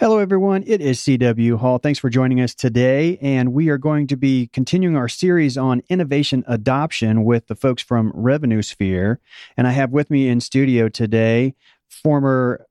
Hello, 0.00 0.16
everyone. 0.16 0.64
It 0.66 0.80
is 0.80 0.98
CW 1.00 1.58
Hall. 1.58 1.76
Thanks 1.76 1.98
for 1.98 2.08
joining 2.08 2.40
us 2.40 2.54
today. 2.54 3.18
And 3.20 3.52
we 3.52 3.68
are 3.68 3.76
going 3.76 4.06
to 4.06 4.16
be 4.16 4.46
continuing 4.50 4.96
our 4.96 5.10
series 5.10 5.58
on 5.58 5.82
innovation 5.90 6.42
adoption 6.48 7.22
with 7.22 7.48
the 7.48 7.54
folks 7.54 7.82
from 7.82 8.10
Revenue 8.14 8.62
Sphere. 8.62 9.20
And 9.58 9.66
I 9.66 9.72
have 9.72 9.90
with 9.90 10.08
me 10.10 10.30
in 10.30 10.40
studio 10.40 10.88
today 10.88 11.54
former 11.90 12.64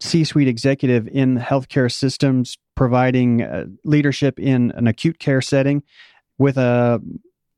C 0.00 0.24
suite 0.24 0.48
executive 0.48 1.06
in 1.06 1.38
healthcare 1.38 1.92
systems, 1.92 2.58
providing 2.74 3.42
uh, 3.42 3.66
leadership 3.84 4.40
in 4.40 4.72
an 4.72 4.88
acute 4.88 5.20
care 5.20 5.42
setting 5.42 5.84
with 6.38 6.58
a 6.58 7.00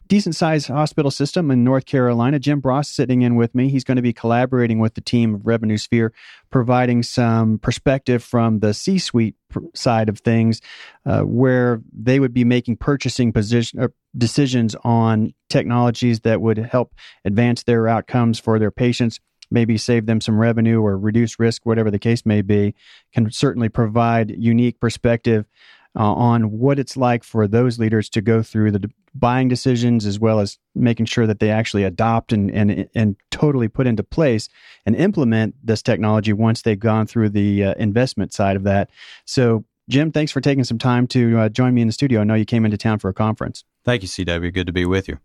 decent 0.09 0.35
sized 0.35 0.69
hospital 0.69 1.11
system 1.11 1.51
in 1.51 1.65
North 1.65 1.87
Carolina. 1.87 2.39
Jim 2.39 2.61
Bross 2.61 2.89
sitting 2.89 3.23
in 3.23 3.35
with 3.37 3.55
me. 3.55 3.69
He's 3.69 3.85
going 3.85 3.97
to 3.97 4.03
be 4.03 4.13
collaborating 4.13 4.79
with 4.79 4.95
the 4.95 5.01
team 5.01 5.35
of 5.35 5.47
Revenue 5.47 5.79
Sphere, 5.79 6.13
providing 6.51 7.03
some 7.03 7.59
perspective 7.59 8.23
from 8.23 8.61
the 8.61 8.73
C 8.75 8.99
suite 8.99 9.37
side 9.75 10.09
of 10.09 10.21
things, 10.21 10.61
uh, 11.05 11.23
where 11.23 11.83
they 11.93 12.21
would 12.21 12.35
be 12.35 12.45
making 12.45 12.77
purchasing 12.77 13.33
position, 13.33 13.81
uh, 13.81 13.89
decisions 14.17 14.75
on 14.85 15.35
technologies 15.49 16.21
that 16.21 16.41
would 16.41 16.59
help 16.59 16.95
advance 17.25 17.63
their 17.65 17.89
outcomes 17.89 18.39
for 18.39 18.59
their 18.59 18.71
patients. 18.71 19.21
Maybe 19.51 19.79
save 19.79 20.07
them 20.07 20.21
some 20.21 20.39
revenue 20.39 20.81
or 20.81 20.99
reduce 20.99 21.39
risk, 21.39 21.65
whatever 21.65 21.91
the 21.91 22.01
case 22.01 22.27
may 22.27 22.43
be, 22.43 22.75
can 23.13 23.31
certainly 23.31 23.69
provide 23.69 24.31
unique 24.31 24.81
perspective 24.81 25.47
uh, 25.97 26.13
on 26.13 26.51
what 26.51 26.79
it's 26.79 26.97
like 26.97 27.25
for 27.25 27.49
those 27.49 27.79
leaders 27.79 28.09
to 28.11 28.21
go 28.21 28.43
through 28.43 28.71
the 28.71 28.91
buying 29.15 29.49
decisions 29.49 30.05
as 30.05 30.21
well 30.21 30.41
as 30.41 30.59
making 30.75 31.07
sure 31.07 31.27
that 31.27 31.41
they 31.41 31.51
actually 31.51 31.85
adopt 31.85 32.33
and 32.33 32.51
and 32.51 32.89
and 32.95 33.17
totally 33.31 33.69
put 33.69 33.87
into 33.87 34.03
place 34.03 34.49
and 34.85 34.95
implement 34.97 35.55
this 35.65 35.83
technology 35.83 36.33
once 36.33 36.63
they've 36.63 36.79
gone 36.79 37.07
through 37.07 37.31
the 37.31 37.65
uh, 37.65 37.75
investment 37.79 38.33
side 38.33 38.57
of 38.57 38.65
that. 38.65 38.91
So, 39.25 39.65
Jim, 39.89 40.11
thanks 40.11 40.33
for 40.33 40.41
taking 40.41 40.65
some 40.65 40.79
time 40.79 41.07
to 41.09 41.39
uh, 41.39 41.49
join 41.49 41.73
me 41.73 41.81
in 41.81 41.87
the 41.87 41.93
studio. 41.93 42.21
I 42.21 42.25
know 42.25 42.35
you 42.35 42.45
came 42.45 42.65
into 42.65 42.77
town 42.77 42.99
for 42.99 43.09
a 43.09 43.15
conference. 43.15 43.65
Thank 43.85 44.03
you, 44.03 44.09
CW. 44.09 44.53
Good 44.53 44.67
to 44.67 44.73
be 44.73 44.85
with 44.85 45.07
you. 45.07 45.19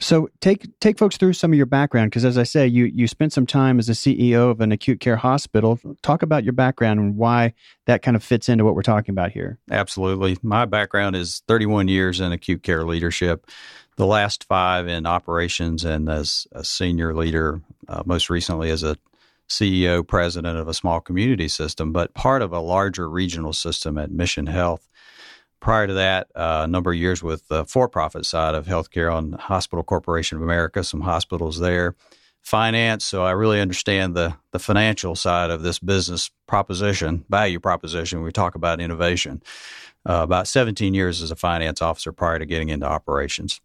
So 0.00 0.30
take 0.40 0.66
take 0.80 0.96
folks 0.96 1.18
through 1.18 1.34
some 1.34 1.52
of 1.52 1.56
your 1.58 1.66
background 1.66 2.10
because, 2.10 2.24
as 2.24 2.38
I 2.38 2.44
say, 2.44 2.66
you 2.66 2.86
you 2.86 3.06
spent 3.08 3.34
some 3.34 3.46
time 3.46 3.78
as 3.78 3.90
a 3.90 3.92
CEO 3.92 4.50
of 4.50 4.62
an 4.62 4.72
acute 4.72 5.00
care 5.00 5.16
hospital. 5.16 5.78
Talk 6.00 6.22
about 6.22 6.42
your 6.42 6.54
background 6.54 6.98
and 6.98 7.16
why 7.16 7.52
that 7.84 8.00
kind 8.00 8.16
of 8.16 8.24
fits 8.24 8.48
into 8.48 8.64
what 8.64 8.74
we're 8.74 8.82
talking 8.82 9.12
about 9.12 9.32
here. 9.32 9.58
Absolutely, 9.70 10.38
my 10.42 10.64
background 10.64 11.14
is 11.14 11.42
31 11.46 11.88
years 11.88 12.18
in 12.18 12.32
acute 12.32 12.62
care 12.62 12.84
leadership. 12.84 13.46
The 13.96 14.06
last 14.06 14.44
five 14.44 14.88
in 14.88 15.04
operations 15.04 15.84
and 15.84 16.08
as 16.08 16.46
a 16.52 16.64
senior 16.64 17.14
leader, 17.14 17.60
uh, 17.86 18.02
most 18.06 18.30
recently 18.30 18.70
as 18.70 18.82
a 18.82 18.96
CEO, 19.48 20.06
president 20.06 20.58
of 20.58 20.68
a 20.68 20.74
small 20.74 21.00
community 21.00 21.48
system, 21.48 21.92
but 21.92 22.14
part 22.14 22.42
of 22.42 22.52
a 22.52 22.60
larger 22.60 23.08
regional 23.08 23.52
system 23.52 23.96
at 23.98 24.10
Mission 24.10 24.46
Health 24.46 24.88
prior 25.60 25.86
to 25.86 25.94
that, 25.94 26.28
uh, 26.34 26.62
a 26.64 26.66
number 26.66 26.92
of 26.92 26.96
years 26.96 27.22
with 27.22 27.48
the 27.48 27.64
for-profit 27.64 28.24
side 28.26 28.54
of 28.54 28.66
healthcare 28.66 29.12
on 29.12 29.32
Hospital 29.32 29.82
Corporation 29.82 30.36
of 30.36 30.42
America, 30.42 30.84
some 30.84 31.00
hospitals 31.00 31.58
there, 31.58 31.96
finance. 32.42 33.04
So 33.04 33.24
I 33.24 33.32
really 33.32 33.60
understand 33.60 34.14
the 34.14 34.36
the 34.52 34.58
financial 34.58 35.16
side 35.16 35.50
of 35.50 35.62
this 35.62 35.78
business 35.78 36.30
proposition, 36.46 37.24
value 37.28 37.58
proposition. 37.58 38.22
We 38.22 38.32
talk 38.32 38.54
about 38.54 38.80
innovation. 38.80 39.42
Uh, 40.08 40.22
about 40.22 40.46
17 40.46 40.94
years 40.94 41.20
as 41.20 41.32
a 41.32 41.36
finance 41.36 41.82
officer 41.82 42.12
prior 42.12 42.38
to 42.38 42.46
getting 42.46 42.68
into 42.68 42.86
operations. 42.86 43.60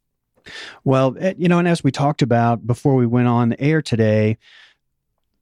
Well, 0.83 1.15
eh, 1.19 1.35
you 1.37 1.47
know, 1.47 1.59
and 1.59 1.67
as 1.67 1.83
we 1.83 1.91
talked 1.91 2.23
about 2.23 2.65
before 2.65 2.95
we 2.95 3.05
went 3.05 3.27
on 3.27 3.53
air 3.59 3.79
today, 3.83 4.39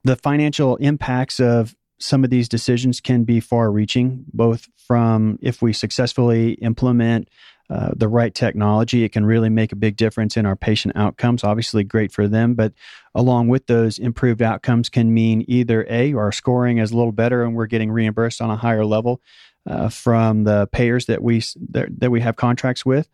the 0.04 0.16
financial 0.16 0.76
impacts 0.76 1.40
of 1.40 1.74
some 1.98 2.24
of 2.24 2.30
these 2.30 2.48
decisions 2.48 3.00
can 3.00 3.24
be 3.24 3.40
far 3.40 3.70
reaching, 3.70 4.24
both 4.32 4.68
from 4.76 5.38
if 5.42 5.60
we 5.60 5.72
successfully 5.72 6.52
implement 6.54 7.28
uh, 7.68 7.90
the 7.94 8.08
right 8.08 8.34
technology, 8.34 9.04
it 9.04 9.12
can 9.12 9.24
really 9.24 9.48
make 9.48 9.70
a 9.70 9.76
big 9.76 9.96
difference 9.96 10.36
in 10.36 10.44
our 10.44 10.56
patient 10.56 10.96
outcomes. 10.96 11.44
Obviously, 11.44 11.84
great 11.84 12.10
for 12.10 12.26
them, 12.26 12.54
but 12.54 12.72
along 13.14 13.46
with 13.46 13.66
those 13.66 13.98
improved 13.98 14.42
outcomes 14.42 14.88
can 14.88 15.14
mean 15.14 15.44
either 15.46 15.86
A, 15.88 16.12
our 16.14 16.32
scoring 16.32 16.78
is 16.78 16.90
a 16.90 16.96
little 16.96 17.12
better 17.12 17.44
and 17.44 17.54
we're 17.54 17.66
getting 17.66 17.92
reimbursed 17.92 18.40
on 18.40 18.50
a 18.50 18.56
higher 18.56 18.84
level 18.84 19.20
uh, 19.68 19.88
from 19.88 20.42
the 20.42 20.68
payers 20.72 21.06
that 21.06 21.22
we 21.22 21.44
that, 21.70 21.88
that 22.00 22.10
we 22.10 22.20
have 22.20 22.34
contracts 22.34 22.84
with, 22.84 23.08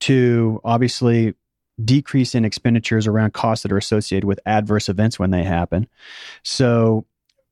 to 0.00 0.58
obviously 0.64 1.34
decrease 1.84 2.34
in 2.34 2.44
expenditures 2.44 3.06
around 3.06 3.32
costs 3.32 3.62
that 3.62 3.72
are 3.72 3.78
associated 3.78 4.26
with 4.26 4.40
adverse 4.46 4.88
events 4.88 5.18
when 5.18 5.30
they 5.30 5.44
happen. 5.44 5.86
So 6.42 7.06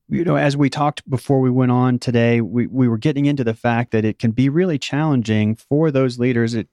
you 0.08 0.24
know, 0.24 0.36
as 0.36 0.56
we 0.56 0.70
talked 0.70 1.08
before 1.08 1.40
we 1.40 1.50
went 1.50 1.72
on 1.72 1.98
today, 1.98 2.40
we, 2.40 2.66
we 2.68 2.86
were 2.88 2.98
getting 2.98 3.26
into 3.26 3.42
the 3.42 3.54
fact 3.54 3.90
that 3.90 4.04
it 4.04 4.18
can 4.18 4.30
be 4.30 4.48
really 4.48 4.78
challenging 4.78 5.56
for 5.56 5.90
those 5.90 6.18
leaders. 6.18 6.54
It 6.54 6.68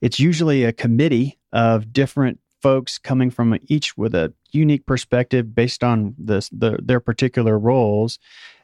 it's 0.00 0.20
usually 0.20 0.64
a 0.64 0.72
committee 0.72 1.38
of 1.52 1.92
different 1.92 2.40
folks 2.60 2.98
coming 2.98 3.30
from 3.30 3.58
each 3.68 3.96
with 3.96 4.14
a 4.14 4.34
unique 4.52 4.86
perspective 4.86 5.54
based 5.54 5.82
on 5.82 6.14
the, 6.18 6.46
the 6.52 6.78
their 6.82 7.00
particular 7.00 7.58
roles, 7.58 8.18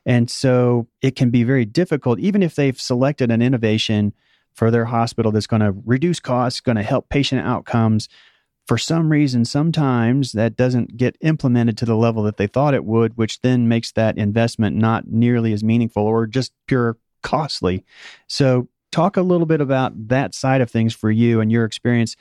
and 0.04 0.30
so 0.30 0.86
it 1.00 1.16
can 1.16 1.30
be 1.30 1.42
very 1.42 1.64
difficult, 1.64 2.18
even 2.18 2.42
if 2.42 2.54
they've 2.54 2.80
selected 2.80 3.30
an 3.30 3.40
innovation 3.40 4.12
for 4.52 4.70
their 4.70 4.84
hospital 4.84 5.32
that's 5.32 5.46
going 5.46 5.62
to 5.62 5.74
reduce 5.86 6.20
costs, 6.20 6.60
going 6.60 6.76
to 6.76 6.82
help 6.82 7.08
patient 7.08 7.46
outcomes 7.46 8.08
for 8.70 8.78
some 8.78 9.10
reason, 9.10 9.44
sometimes 9.44 10.30
that 10.30 10.54
doesn't 10.54 10.96
get 10.96 11.16
implemented 11.22 11.76
to 11.76 11.84
the 11.84 11.96
level 11.96 12.22
that 12.22 12.36
they 12.36 12.46
thought 12.46 12.72
it 12.72 12.84
would, 12.84 13.16
which 13.16 13.40
then 13.40 13.66
makes 13.66 13.90
that 13.90 14.16
investment 14.16 14.76
not 14.76 15.08
nearly 15.08 15.52
as 15.52 15.64
meaningful 15.64 16.04
or 16.04 16.24
just 16.24 16.52
pure 16.68 16.96
costly. 17.20 17.84
So, 18.28 18.68
talk 18.92 19.16
a 19.16 19.22
little 19.22 19.44
bit 19.44 19.60
about 19.60 20.06
that 20.06 20.36
side 20.36 20.60
of 20.60 20.70
things 20.70 20.94
for 20.94 21.10
you 21.10 21.40
and 21.40 21.50
your 21.50 21.64
experience 21.64 22.14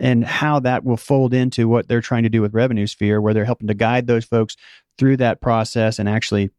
and 0.00 0.24
how 0.24 0.58
that 0.58 0.82
will 0.82 0.96
fold 0.96 1.32
into 1.32 1.68
what 1.68 1.86
they're 1.86 2.00
trying 2.00 2.24
to 2.24 2.28
do 2.28 2.42
with 2.42 2.54
Revenue 2.54 2.88
Sphere, 2.88 3.20
where 3.20 3.32
they're 3.32 3.44
helping 3.44 3.68
to 3.68 3.74
guide 3.74 4.08
those 4.08 4.24
folks 4.24 4.56
through 4.98 5.18
that 5.18 5.40
process 5.40 6.00
and 6.00 6.08
actually 6.08 6.50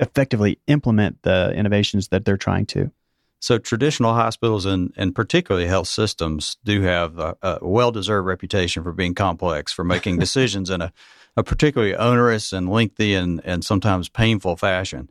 effectively 0.00 0.58
implement 0.66 1.22
the 1.22 1.52
innovations 1.52 2.08
that 2.08 2.24
they're 2.24 2.36
trying 2.36 2.66
to. 2.66 2.90
So 3.42 3.58
traditional 3.58 4.14
hospitals 4.14 4.66
and, 4.66 4.92
and 4.96 5.16
particularly 5.16 5.66
health 5.66 5.88
systems 5.88 6.58
do 6.62 6.82
have 6.82 7.18
a, 7.18 7.36
a 7.42 7.58
well-deserved 7.60 8.24
reputation 8.24 8.84
for 8.84 8.92
being 8.92 9.16
complex, 9.16 9.72
for 9.72 9.82
making 9.82 10.18
decisions 10.20 10.70
in 10.70 10.80
a, 10.80 10.92
a, 11.36 11.42
particularly 11.42 11.96
onerous 11.96 12.52
and 12.52 12.70
lengthy 12.70 13.14
and, 13.14 13.40
and 13.44 13.64
sometimes 13.64 14.08
painful 14.08 14.56
fashion. 14.56 15.10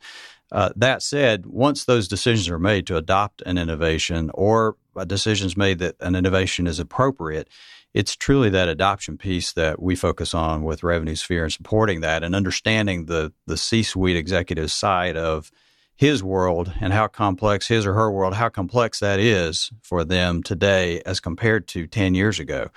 Uh, 0.49 0.69
that 0.77 1.03
said, 1.03 1.45
once 1.45 1.83
those 1.83 2.07
decisions 2.07 2.47
are 2.47 2.57
made 2.57 2.87
to 2.87 2.95
adopt 2.95 3.41
an 3.41 3.57
innovation 3.57 4.31
or 4.33 4.77
decisions 5.07 5.57
made 5.57 5.79
that 5.79 5.95
an 5.99 6.15
innovation 6.15 6.67
is 6.67 6.79
appropriate, 6.79 7.49
it's 7.93 8.15
truly 8.15 8.49
that 8.49 8.69
adoption 8.69 9.17
piece 9.17 9.51
that 9.51 9.81
we 9.81 9.93
focus 9.93 10.33
on 10.33 10.63
with 10.63 10.83
Revenue 10.83 11.15
Sphere 11.15 11.43
and 11.43 11.51
supporting 11.51 11.99
that 11.99 12.23
and 12.23 12.33
understanding 12.33 13.07
the 13.07 13.33
the 13.45 13.57
C-suite 13.57 14.15
executive 14.15 14.71
side 14.71 15.17
of 15.17 15.51
his 16.01 16.23
world 16.23 16.73
and 16.81 16.91
how 16.91 17.05
complex 17.05 17.67
his 17.67 17.85
or 17.85 17.93
her 17.93 18.11
world, 18.11 18.33
how 18.33 18.49
complex 18.49 18.99
that 19.01 19.19
is 19.19 19.71
for 19.83 20.03
them 20.03 20.41
today 20.41 20.99
as 21.05 21.19
compared 21.19 21.67
to 21.67 21.85
10 21.85 22.15
years 22.15 22.39
ago. 22.39 22.69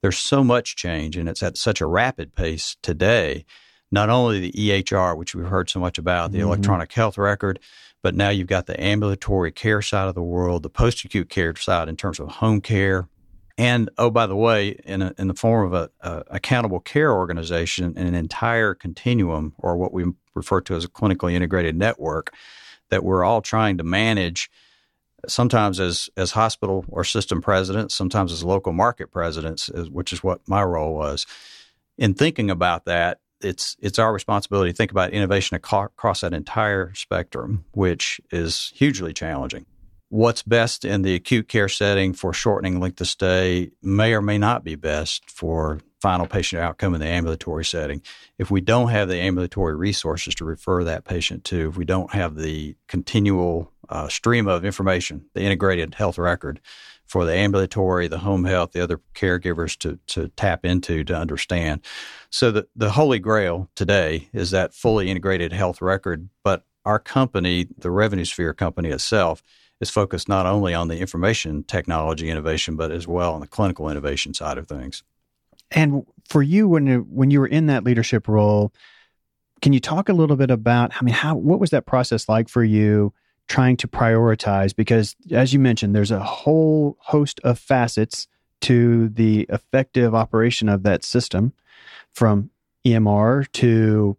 There's 0.00 0.16
so 0.16 0.42
much 0.42 0.76
change 0.76 1.14
and 1.18 1.28
it's 1.28 1.42
at 1.42 1.58
such 1.58 1.82
a 1.82 1.86
rapid 1.86 2.34
pace 2.34 2.78
today. 2.80 3.44
Not 3.92 4.08
only 4.08 4.40
the 4.40 4.52
EHR, 4.52 5.14
which 5.14 5.34
we've 5.34 5.44
heard 5.46 5.68
so 5.68 5.78
much 5.78 5.98
about, 5.98 6.32
the 6.32 6.38
mm-hmm. 6.38 6.46
electronic 6.46 6.90
health 6.90 7.18
record, 7.18 7.58
but 8.02 8.14
now 8.14 8.30
you've 8.30 8.46
got 8.46 8.64
the 8.64 8.82
ambulatory 8.82 9.52
care 9.52 9.82
side 9.82 10.08
of 10.08 10.14
the 10.14 10.22
world, 10.22 10.62
the 10.62 10.70
post 10.70 11.04
acute 11.04 11.28
care 11.28 11.54
side 11.56 11.90
in 11.90 11.96
terms 11.96 12.18
of 12.18 12.30
home 12.30 12.62
care. 12.62 13.10
And 13.58 13.90
oh, 13.98 14.08
by 14.08 14.26
the 14.26 14.36
way, 14.36 14.80
in, 14.86 15.02
a, 15.02 15.12
in 15.18 15.28
the 15.28 15.34
form 15.34 15.70
of 15.70 15.74
a, 15.74 15.90
a 16.00 16.24
accountable 16.30 16.80
care 16.80 17.12
organization, 17.12 17.92
an 17.98 18.14
entire 18.14 18.72
continuum, 18.72 19.52
or 19.58 19.76
what 19.76 19.92
we 19.92 20.06
refer 20.34 20.62
to 20.62 20.76
as 20.76 20.84
a 20.86 20.88
clinically 20.88 21.34
integrated 21.34 21.76
network, 21.76 22.32
that 22.90 23.04
we're 23.04 23.24
all 23.24 23.40
trying 23.40 23.78
to 23.78 23.84
manage 23.84 24.50
sometimes 25.26 25.80
as 25.80 26.08
as 26.16 26.32
hospital 26.32 26.84
or 26.88 27.04
system 27.04 27.42
presidents, 27.42 27.94
sometimes 27.94 28.32
as 28.32 28.44
local 28.44 28.72
market 28.72 29.10
presidents, 29.10 29.68
which 29.90 30.12
is 30.12 30.22
what 30.22 30.40
my 30.48 30.62
role 30.62 30.94
was. 30.94 31.26
In 31.98 32.14
thinking 32.14 32.50
about 32.50 32.86
that, 32.86 33.18
it's 33.40 33.76
it's 33.80 33.98
our 33.98 34.12
responsibility 34.12 34.70
to 34.70 34.76
think 34.76 34.90
about 34.90 35.12
innovation 35.12 35.56
across 35.56 36.20
that 36.20 36.32
entire 36.32 36.92
spectrum, 36.94 37.64
which 37.72 38.20
is 38.30 38.72
hugely 38.74 39.12
challenging. 39.12 39.66
What's 40.10 40.42
best 40.42 40.84
in 40.84 41.02
the 41.02 41.14
acute 41.14 41.48
care 41.48 41.68
setting 41.68 42.12
for 42.12 42.32
shortening 42.32 42.80
length 42.80 43.00
of 43.00 43.06
stay 43.06 43.70
may 43.80 44.12
or 44.12 44.20
may 44.20 44.36
not 44.36 44.62
be 44.64 44.74
best 44.74 45.30
for 45.30 45.80
final 46.00 46.26
patient 46.26 46.60
outcome 46.60 46.94
in 46.94 47.00
the 47.00 47.06
ambulatory 47.06 47.64
setting. 47.64 48.02
If 48.38 48.50
we 48.50 48.60
don't 48.60 48.88
have 48.88 49.08
the 49.08 49.18
ambulatory 49.18 49.76
resources 49.76 50.34
to 50.36 50.44
refer 50.44 50.82
that 50.84 51.04
patient 51.04 51.44
to, 51.44 51.68
if 51.68 51.76
we 51.76 51.84
don't 51.84 52.12
have 52.12 52.36
the 52.36 52.74
continual 52.88 53.70
uh, 53.88 54.08
stream 54.08 54.48
of 54.48 54.64
information, 54.64 55.26
the 55.34 55.42
integrated 55.42 55.94
health 55.94 56.18
record 56.18 56.60
for 57.06 57.24
the 57.24 57.34
ambulatory, 57.34 58.08
the 58.08 58.18
home 58.18 58.44
health, 58.44 58.72
the 58.72 58.82
other 58.82 59.00
caregivers 59.14 59.76
to, 59.78 59.98
to 60.06 60.28
tap 60.28 60.64
into 60.64 61.04
to 61.04 61.14
understand. 61.14 61.82
So 62.30 62.50
the, 62.50 62.68
the 62.74 62.90
holy 62.90 63.18
grail 63.18 63.68
today 63.74 64.28
is 64.32 64.52
that 64.52 64.74
fully 64.74 65.10
integrated 65.10 65.52
health 65.52 65.82
record, 65.82 66.28
but 66.42 66.64
our 66.84 66.98
company, 66.98 67.66
the 67.76 67.90
Revenue 67.90 68.24
Sphere 68.24 68.54
company 68.54 68.88
itself, 68.88 69.42
is 69.80 69.90
focused 69.90 70.28
not 70.28 70.46
only 70.46 70.74
on 70.74 70.88
the 70.88 70.98
information 70.98 71.62
technology 71.64 72.28
innovation, 72.28 72.76
but 72.76 72.90
as 72.90 73.08
well 73.08 73.34
on 73.34 73.40
the 73.40 73.46
clinical 73.46 73.88
innovation 73.88 74.34
side 74.34 74.58
of 74.58 74.66
things. 74.66 75.02
And 75.70 76.04
for 76.28 76.42
you, 76.42 76.68
when 76.68 76.86
you, 76.86 77.06
when 77.08 77.30
you 77.30 77.40
were 77.40 77.46
in 77.46 77.66
that 77.66 77.84
leadership 77.84 78.28
role, 78.28 78.72
can 79.62 79.72
you 79.72 79.80
talk 79.80 80.08
a 80.08 80.12
little 80.12 80.36
bit 80.36 80.50
about? 80.50 80.92
I 81.00 81.04
mean, 81.04 81.14
how 81.14 81.36
what 81.36 81.60
was 81.60 81.70
that 81.70 81.86
process 81.86 82.28
like 82.28 82.48
for 82.48 82.64
you? 82.64 83.12
Trying 83.46 83.76
to 83.78 83.88
prioritize 83.88 84.74
because, 84.74 85.16
as 85.32 85.52
you 85.52 85.58
mentioned, 85.58 85.94
there's 85.94 86.12
a 86.12 86.22
whole 86.22 86.96
host 87.00 87.40
of 87.42 87.58
facets 87.58 88.28
to 88.60 89.08
the 89.08 89.46
effective 89.48 90.14
operation 90.14 90.68
of 90.68 90.84
that 90.84 91.02
system, 91.02 91.52
from 92.12 92.50
EMR 92.86 93.50
to 93.52 94.16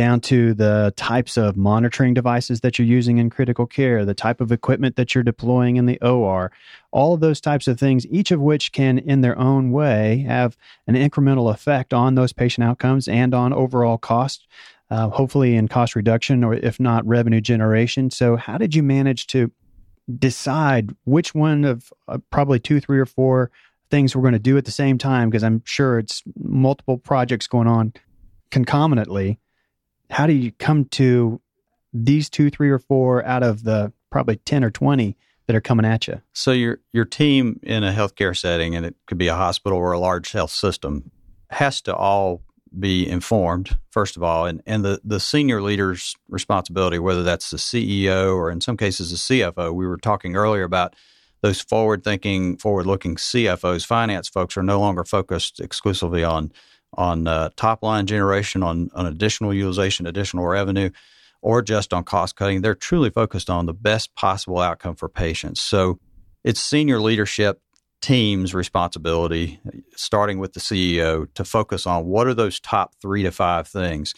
down 0.00 0.18
to 0.18 0.54
the 0.54 0.94
types 0.96 1.36
of 1.36 1.58
monitoring 1.58 2.14
devices 2.14 2.62
that 2.62 2.78
you're 2.78 2.88
using 2.88 3.18
in 3.18 3.28
critical 3.28 3.66
care, 3.66 4.02
the 4.02 4.14
type 4.14 4.40
of 4.40 4.50
equipment 4.50 4.96
that 4.96 5.14
you're 5.14 5.22
deploying 5.22 5.76
in 5.76 5.84
the 5.84 6.00
OR, 6.00 6.50
all 6.90 7.12
of 7.12 7.20
those 7.20 7.38
types 7.38 7.68
of 7.68 7.78
things, 7.78 8.06
each 8.06 8.30
of 8.30 8.40
which 8.40 8.72
can, 8.72 8.96
in 8.98 9.20
their 9.20 9.38
own 9.38 9.72
way, 9.72 10.24
have 10.26 10.56
an 10.86 10.94
incremental 10.94 11.52
effect 11.52 11.92
on 11.92 12.14
those 12.14 12.32
patient 12.32 12.66
outcomes 12.66 13.08
and 13.08 13.34
on 13.34 13.52
overall 13.52 13.98
cost, 13.98 14.48
uh, 14.90 15.10
hopefully 15.10 15.54
in 15.54 15.68
cost 15.68 15.94
reduction 15.94 16.42
or 16.42 16.54
if 16.54 16.80
not 16.80 17.06
revenue 17.06 17.42
generation. 17.42 18.10
So, 18.10 18.36
how 18.36 18.56
did 18.56 18.74
you 18.74 18.82
manage 18.82 19.26
to 19.26 19.52
decide 20.18 20.96
which 21.04 21.34
one 21.34 21.66
of 21.66 21.92
uh, 22.08 22.16
probably 22.30 22.58
two, 22.58 22.80
three, 22.80 22.98
or 22.98 23.04
four 23.04 23.50
things 23.90 24.16
we're 24.16 24.22
going 24.22 24.32
to 24.32 24.38
do 24.38 24.56
at 24.56 24.64
the 24.64 24.70
same 24.70 24.96
time? 24.96 25.28
Because 25.28 25.44
I'm 25.44 25.60
sure 25.66 25.98
it's 25.98 26.22
multiple 26.42 26.96
projects 26.96 27.46
going 27.46 27.68
on 27.68 27.92
concomitantly 28.50 29.38
how 30.10 30.26
do 30.26 30.32
you 30.32 30.52
come 30.52 30.84
to 30.86 31.40
these 31.92 32.28
two, 32.28 32.50
three, 32.50 32.70
or 32.70 32.78
four 32.78 33.24
out 33.24 33.42
of 33.42 33.64
the 33.64 33.92
probably 34.10 34.36
10 34.36 34.64
or 34.64 34.70
20 34.70 35.16
that 35.46 35.56
are 35.56 35.60
coming 35.60 35.86
at 35.86 36.06
you? 36.06 36.20
So 36.32 36.52
your 36.52 36.80
your 36.92 37.04
team 37.04 37.58
in 37.62 37.84
a 37.84 37.92
healthcare 37.92 38.36
setting, 38.36 38.74
and 38.74 38.84
it 38.84 38.96
could 39.06 39.18
be 39.18 39.28
a 39.28 39.34
hospital 39.34 39.78
or 39.78 39.92
a 39.92 39.98
large 39.98 40.32
health 40.32 40.50
system, 40.50 41.10
has 41.50 41.80
to 41.82 41.94
all 41.94 42.42
be 42.78 43.08
informed, 43.08 43.76
first 43.90 44.16
of 44.16 44.22
all, 44.22 44.46
and, 44.46 44.62
and 44.64 44.84
the, 44.84 45.00
the 45.02 45.18
senior 45.18 45.60
leader's 45.60 46.14
responsibility, 46.28 47.00
whether 47.00 47.24
that's 47.24 47.50
the 47.50 47.56
CEO 47.56 48.36
or 48.36 48.48
in 48.50 48.60
some 48.60 48.76
cases 48.76 49.10
the 49.10 49.16
CFO. 49.16 49.74
We 49.74 49.86
were 49.86 49.96
talking 49.96 50.36
earlier 50.36 50.62
about 50.62 50.94
those 51.42 51.60
forward 51.60 52.04
thinking, 52.04 52.56
forward 52.58 52.86
looking 52.86 53.16
CFOs, 53.16 53.84
finance 53.84 54.28
folks 54.28 54.56
are 54.56 54.62
no 54.62 54.78
longer 54.78 55.04
focused 55.04 55.58
exclusively 55.58 56.22
on 56.22 56.52
on 56.94 57.26
uh, 57.26 57.50
top 57.56 57.82
line 57.82 58.06
generation, 58.06 58.62
on, 58.62 58.90
on 58.94 59.06
additional 59.06 59.54
utilization, 59.54 60.06
additional 60.06 60.46
revenue, 60.46 60.90
or 61.42 61.62
just 61.62 61.92
on 61.92 62.04
cost 62.04 62.36
cutting. 62.36 62.60
They're 62.60 62.74
truly 62.74 63.10
focused 63.10 63.48
on 63.48 63.66
the 63.66 63.74
best 63.74 64.14
possible 64.14 64.58
outcome 64.58 64.96
for 64.96 65.08
patients. 65.08 65.60
So 65.60 65.98
it's 66.44 66.60
senior 66.60 67.00
leadership 67.00 67.60
team's 68.00 68.54
responsibility, 68.54 69.60
starting 69.94 70.38
with 70.38 70.54
the 70.54 70.60
CEO, 70.60 71.32
to 71.34 71.44
focus 71.44 71.86
on 71.86 72.06
what 72.06 72.26
are 72.26 72.34
those 72.34 72.58
top 72.60 72.94
three 73.00 73.22
to 73.22 73.30
five 73.30 73.68
things. 73.68 74.14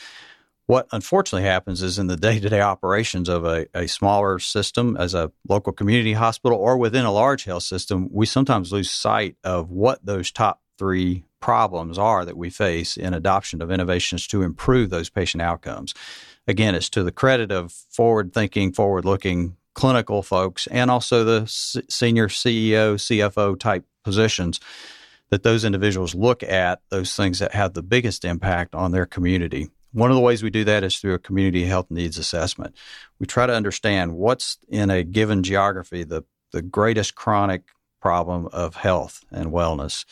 What 0.67 0.87
unfortunately 0.93 1.49
happens 1.49 1.83
is 1.83 1.99
in 1.99 2.07
the 2.07 2.17
day 2.17 2.39
to 2.39 2.49
day 2.49 2.61
operations 2.61 3.29
of 3.29 3.45
a, 3.45 3.67
a 3.75 3.89
smaller 3.89 4.39
system, 4.39 4.97
as 4.97 5.15
a 5.15 5.33
local 5.49 5.73
community 5.73 6.13
hospital 6.13 6.57
or 6.57 6.79
within 6.79 7.05
a 7.05 7.13
large 7.13 7.45
health 7.45 7.65
system, 7.65 8.09
we 8.13 8.27
sometimes 8.27 8.73
lose 8.73 8.91
sight 8.91 9.37
of 9.43 9.71
what 9.71 10.05
those 10.07 10.31
top 10.31 10.63
three 10.79 11.25
problems 11.43 11.99
are 11.99 12.25
that 12.25 12.39
we 12.39 12.49
face 12.49 12.97
in 12.97 13.13
adoption 13.13 13.61
of 13.61 13.71
innovations 13.71 14.27
to 14.29 14.43
improve 14.43 14.89
those 14.89 15.11
patient 15.11 15.43
outcomes. 15.43 15.93
Again, 16.47 16.75
it's 16.75 16.89
to 16.91 17.03
the 17.03 17.13
credit 17.13 17.53
of 17.53 17.73
forward 17.73 18.33
thinking, 18.33 18.73
forward 18.73 19.05
looking 19.05 19.57
clinical 19.75 20.23
folks 20.23 20.67
and 20.69 20.91
also 20.91 21.25
the 21.25 21.47
senior 21.47 22.29
CEO, 22.29 22.95
CFO 22.95 23.59
type 23.59 23.85
positions 24.05 24.61
that 25.31 25.43
those 25.43 25.65
individuals 25.65 26.15
look 26.15 26.43
at 26.43 26.81
those 26.91 27.17
things 27.17 27.39
that 27.39 27.53
have 27.53 27.75
the 27.75 27.83
biggest 27.83 28.25
impact 28.25 28.75
on 28.75 28.93
their 28.93 29.07
community. 29.07 29.69
One 29.93 30.11
of 30.11 30.15
the 30.15 30.23
ways 30.23 30.43
we 30.43 30.51
do 30.51 30.65
that 30.65 30.85
is 30.85 30.99
through 30.99 31.15
a 31.15 31.19
community 31.19 31.65
health 31.65 31.91
needs 31.91 32.19
assessment. 32.19 32.77
We 33.19 33.27
try 33.27 33.47
to 33.47 33.55
understand 33.55 34.15
what's 34.15 34.59
in 34.69 34.91
a 34.91 35.03
given 35.03 35.43
geography 35.43 36.05
the, 36.05 36.25
the 36.53 36.63
greatest 36.63 37.15
chronic 37.15 37.63
problem 38.01 38.49
of 38.53 38.75
health 38.77 39.25
and 39.31 39.53
wellness 39.53 40.05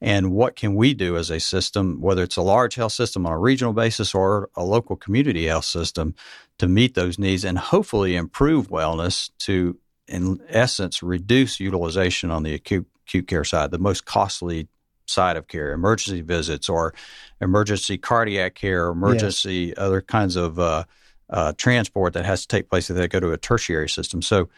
and 0.00 0.32
what 0.32 0.56
can 0.56 0.74
we 0.74 0.92
do 0.94 1.16
as 1.16 1.30
a 1.30 1.40
system, 1.40 2.00
whether 2.00 2.22
it's 2.22 2.36
a 2.36 2.42
large 2.42 2.74
health 2.74 2.92
system 2.92 3.24
on 3.26 3.32
a 3.32 3.38
regional 3.38 3.72
basis 3.72 4.14
or 4.14 4.50
a 4.54 4.64
local 4.64 4.96
community 4.96 5.46
health 5.46 5.64
system, 5.64 6.14
to 6.58 6.66
meet 6.66 6.94
those 6.94 7.18
needs 7.18 7.44
and 7.44 7.58
hopefully 7.58 8.14
improve 8.14 8.68
wellness 8.68 9.30
to, 9.38 9.78
in 10.06 10.40
essence, 10.48 11.02
reduce 11.02 11.60
utilization 11.60 12.30
on 12.30 12.42
the 12.42 12.54
acute, 12.54 12.86
acute 13.06 13.26
care 13.26 13.44
side, 13.44 13.70
the 13.70 13.78
most 13.78 14.04
costly 14.04 14.68
side 15.06 15.36
of 15.36 15.48
care, 15.48 15.72
emergency 15.72 16.20
visits 16.20 16.68
or 16.68 16.92
emergency 17.40 17.96
cardiac 17.96 18.54
care, 18.54 18.88
emergency 18.88 19.66
yes. 19.66 19.74
other 19.78 20.02
kinds 20.02 20.36
of 20.36 20.58
uh, 20.58 20.84
uh, 21.30 21.52
transport 21.56 22.12
that 22.12 22.24
has 22.24 22.42
to 22.42 22.48
take 22.48 22.68
place 22.68 22.90
if 22.90 22.96
they 22.96 23.08
go 23.08 23.20
to 23.20 23.32
a 23.32 23.38
tertiary 23.38 23.88
system. 23.88 24.20
So 24.20 24.48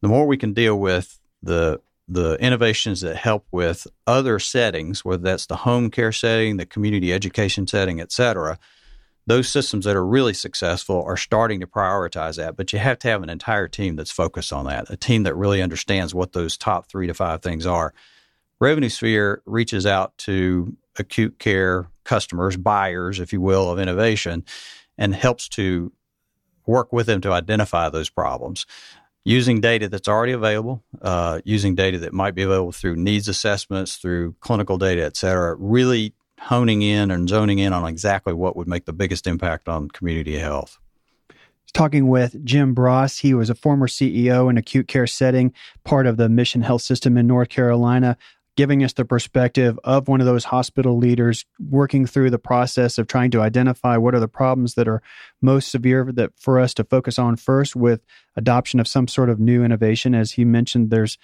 the 0.00 0.08
more 0.08 0.26
we 0.26 0.36
can 0.36 0.52
deal 0.52 0.78
with 0.78 1.18
the 1.42 1.80
the 2.08 2.34
innovations 2.40 3.00
that 3.00 3.16
help 3.16 3.46
with 3.52 3.86
other 4.06 4.38
settings, 4.38 5.04
whether 5.04 5.22
that's 5.22 5.46
the 5.46 5.56
home 5.56 5.90
care 5.90 6.12
setting, 6.12 6.56
the 6.56 6.66
community 6.66 7.12
education 7.12 7.66
setting, 7.66 8.00
et 8.00 8.12
cetera, 8.12 8.58
those 9.26 9.48
systems 9.48 9.84
that 9.84 9.96
are 9.96 10.04
really 10.04 10.34
successful 10.34 11.02
are 11.04 11.16
starting 11.16 11.60
to 11.60 11.66
prioritize 11.66 12.36
that. 12.36 12.56
But 12.56 12.72
you 12.72 12.80
have 12.80 12.98
to 13.00 13.08
have 13.08 13.22
an 13.22 13.30
entire 13.30 13.68
team 13.68 13.94
that's 13.96 14.10
focused 14.10 14.52
on 14.52 14.66
that, 14.66 14.90
a 14.90 14.96
team 14.96 15.22
that 15.22 15.36
really 15.36 15.62
understands 15.62 16.14
what 16.14 16.32
those 16.32 16.56
top 16.56 16.88
three 16.88 17.06
to 17.06 17.14
five 17.14 17.40
things 17.40 17.66
are. 17.66 17.94
Revenue 18.58 18.88
Sphere 18.88 19.42
reaches 19.46 19.86
out 19.86 20.16
to 20.18 20.76
acute 20.98 21.38
care 21.38 21.88
customers, 22.04 22.56
buyers, 22.56 23.20
if 23.20 23.32
you 23.32 23.40
will, 23.40 23.70
of 23.70 23.78
innovation, 23.78 24.44
and 24.98 25.14
helps 25.14 25.48
to 25.50 25.92
work 26.66 26.92
with 26.92 27.06
them 27.06 27.20
to 27.20 27.32
identify 27.32 27.88
those 27.88 28.08
problems 28.08 28.66
using 29.24 29.60
data 29.60 29.88
that's 29.88 30.08
already 30.08 30.32
available, 30.32 30.82
uh, 31.00 31.40
using 31.44 31.74
data 31.74 31.98
that 31.98 32.12
might 32.12 32.34
be 32.34 32.42
available 32.42 32.72
through 32.72 32.96
needs 32.96 33.28
assessments, 33.28 33.96
through 33.96 34.34
clinical 34.40 34.78
data, 34.78 35.04
et 35.04 35.16
cetera, 35.16 35.54
really 35.56 36.14
honing 36.40 36.82
in 36.82 37.10
and 37.10 37.28
zoning 37.28 37.58
in 37.58 37.72
on 37.72 37.86
exactly 37.86 38.32
what 38.32 38.56
would 38.56 38.66
make 38.66 38.84
the 38.84 38.92
biggest 38.92 39.26
impact 39.26 39.68
on 39.68 39.88
community 39.88 40.38
health. 40.38 40.78
Talking 41.72 42.08
with 42.08 42.44
Jim 42.44 42.74
Bross, 42.74 43.18
he 43.18 43.32
was 43.32 43.48
a 43.48 43.54
former 43.54 43.86
CEO 43.86 44.50
in 44.50 44.58
acute 44.58 44.88
care 44.88 45.06
setting, 45.06 45.54
part 45.84 46.06
of 46.06 46.18
the 46.18 46.28
Mission 46.28 46.62
Health 46.62 46.82
System 46.82 47.16
in 47.16 47.26
North 47.26 47.48
Carolina 47.48 48.18
giving 48.56 48.84
us 48.84 48.92
the 48.92 49.04
perspective 49.04 49.78
of 49.84 50.08
one 50.08 50.20
of 50.20 50.26
those 50.26 50.44
hospital 50.44 50.96
leaders 50.98 51.44
working 51.70 52.06
through 52.06 52.30
the 52.30 52.38
process 52.38 52.98
of 52.98 53.06
trying 53.06 53.30
to 53.30 53.40
identify 53.40 53.96
what 53.96 54.14
are 54.14 54.20
the 54.20 54.28
problems 54.28 54.74
that 54.74 54.88
are 54.88 55.02
most 55.40 55.70
severe 55.70 56.10
that 56.12 56.32
for 56.36 56.60
us 56.60 56.74
to 56.74 56.84
focus 56.84 57.18
on 57.18 57.36
first 57.36 57.74
with 57.74 58.00
adoption 58.36 58.78
of 58.78 58.88
some 58.88 59.08
sort 59.08 59.30
of 59.30 59.40
new 59.40 59.64
innovation. 59.64 60.14
As 60.14 60.32
he 60.32 60.44
mentioned 60.44 60.90
there's 60.90 61.18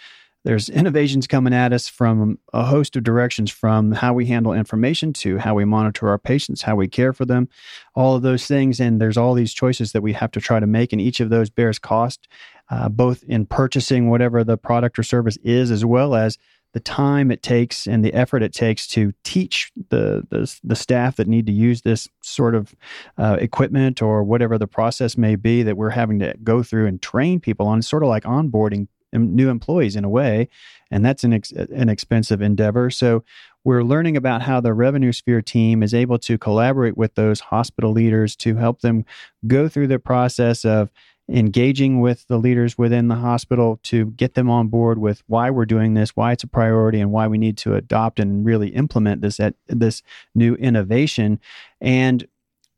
there's 0.45 0.69
innovations 0.69 1.27
coming 1.27 1.53
at 1.53 1.73
us 1.73 1.89
from 1.89 2.39
a 2.53 2.65
host 2.65 2.95
of 2.97 3.03
directions 3.03 3.51
from 3.51 3.93
how 3.93 4.15
we 4.15 4.27
handle 4.27 4.53
information 4.53 5.13
to 5.13 5.37
how 5.37 5.55
we 5.55 5.65
monitor 5.65 6.09
our 6.09 6.19
patients 6.19 6.63
how 6.63 6.77
we 6.77 6.89
care 6.89 7.13
for 7.13 7.27
them 7.27 7.49
all 7.95 8.15
of 8.17 8.23
those 8.23 8.47
things. 8.47 8.81
And 8.81 9.01
there's 9.01 9.19
all 9.19 9.35
these 9.35 9.53
choices 9.53 9.93
that 9.93 10.01
we 10.01 10.15
have 10.15 10.31
to 10.31 10.41
try 10.41 10.61
to 10.61 10.67
make 10.67 10.93
and 10.93 11.03
each 11.03 11.21
of 11.21 11.29
those 11.29 11.51
bears 11.51 11.79
cost 11.79 12.29
uh, 12.71 12.89
both 12.89 13.23
in 13.25 13.47
purchasing 13.47 14.09
whatever 14.11 14.45
the 14.45 14.57
product 14.57 14.99
or 14.99 15.03
service 15.03 15.39
is 15.43 15.71
as 15.71 15.85
well 15.85 16.15
as 16.15 16.39
the 16.75 16.81
time 16.81 17.31
it 17.31 17.43
takes 17.43 17.87
and 17.87 18.05
the 18.05 18.13
effort 18.13 18.43
it 18.43 18.53
takes 18.53 18.87
to 18.87 19.13
teach 19.25 19.73
the 19.91 20.27
the, 20.31 20.59
the 20.63 20.77
staff 20.77 21.17
that 21.17 21.27
need 21.27 21.47
to 21.47 21.53
use 21.53 21.83
this 21.83 22.09
sort 22.23 22.55
of 22.55 22.75
uh, 23.17 23.37
equipment 23.41 24.03
or 24.03 24.23
whatever 24.23 24.59
the 24.59 24.67
process 24.67 25.17
may 25.17 25.37
be 25.37 25.63
that 25.63 25.77
we're 25.77 25.91
having 25.91 26.19
to 26.19 26.35
go 26.45 26.63
through 26.63 26.87
and 26.87 27.01
train 27.01 27.41
people 27.41 27.67
on. 27.67 27.79
It's 27.79 27.89
sort 27.89 28.03
of 28.03 28.09
like 28.09 28.25
onboarding 28.25 28.89
new 29.13 29.49
employees 29.49 29.97
in 29.97 30.05
a 30.05 30.09
way, 30.09 30.49
and 30.91 31.05
that's 31.05 31.25
an 31.25 31.33
ex- 31.33 31.53
an 31.53 31.89
expensive 31.89 32.43
endeavor. 32.43 32.91
So 32.91 33.25
we're 33.65 33.83
learning 33.83 34.17
about 34.17 34.43
how 34.43 34.61
the 34.61 34.73
revenue 34.73 35.13
sphere 35.13 35.43
team 35.43 35.83
is 35.83 35.95
able 35.95 36.19
to 36.21 36.39
collaborate 36.39 36.97
with 36.97 37.15
those 37.15 37.41
hospital 37.41 37.93
leaders 37.93 38.37
to 38.37 38.57
help 38.57 38.81
them 38.81 39.05
go 39.47 39.69
through 39.69 39.89
the 39.89 39.99
process 39.99 40.65
of 40.65 40.91
engaging 41.29 42.01
with 42.01 42.27
the 42.29 42.39
leaders 42.39 42.79
within 42.79 43.09
the 43.09 43.17
hospital 43.17 43.79
to 43.83 44.07
get 44.07 44.35
them 44.35 44.49
on 44.49 44.69
board 44.69 44.99
with 44.99 45.23
why 45.27 45.51
we're 45.51 45.67
doing 45.67 45.95
this, 45.95 46.17
why 46.17 46.33
it's 46.33 46.45
a 46.45 46.49
priority, 46.49 47.01
and 47.01 47.13
why 47.13 47.27
we 47.27 47.39
need 47.39 47.59
to 47.59 47.75
adopt 47.75 48.19
and 48.19 48.45
really 48.47 48.69
implement 48.69 49.21
this 49.21 49.39
at 49.39 49.55
this 49.67 50.03
new 50.35 50.55
innovation. 50.55 51.39
And 51.81 52.27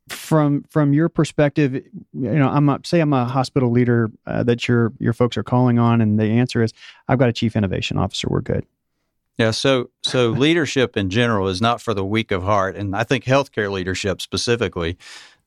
from 0.09 0.65
from 0.69 0.93
your 0.93 1.09
perspective, 1.09 1.75
you 1.75 1.85
know, 2.13 2.49
I'm 2.49 2.69
a, 2.69 2.81
say 2.85 3.01
I'm 3.01 3.13
a 3.13 3.25
hospital 3.25 3.71
leader 3.71 4.11
uh, 4.27 4.43
that 4.43 4.67
your 4.67 4.93
your 4.99 5.13
folks 5.13 5.37
are 5.37 5.45
calling 5.45 5.79
on, 5.79 6.01
and 6.01 6.19
the 6.19 6.25
answer 6.25 6.63
is 6.63 6.73
I've 7.09 7.19
got 7.19 7.29
a 7.29 7.33
chief 7.33 7.55
innovation 7.55 7.97
officer. 7.97 8.27
We're 8.29 8.41
good. 8.41 8.67
Yeah, 9.39 9.53
so 9.53 9.91
so 10.03 10.29
leadership 10.31 10.97
in 10.97 11.09
general 11.11 11.49
is 11.49 11.63
not 11.63 11.81
for 11.81 11.95
the 11.95 12.05
weak 12.05 12.31
of 12.33 12.43
heart, 12.43 12.77
and 12.77 12.97
I 12.97 13.05
think 13.05 13.25
healthcare 13.25 13.71
leadership 13.71 14.21
specifically 14.21 14.99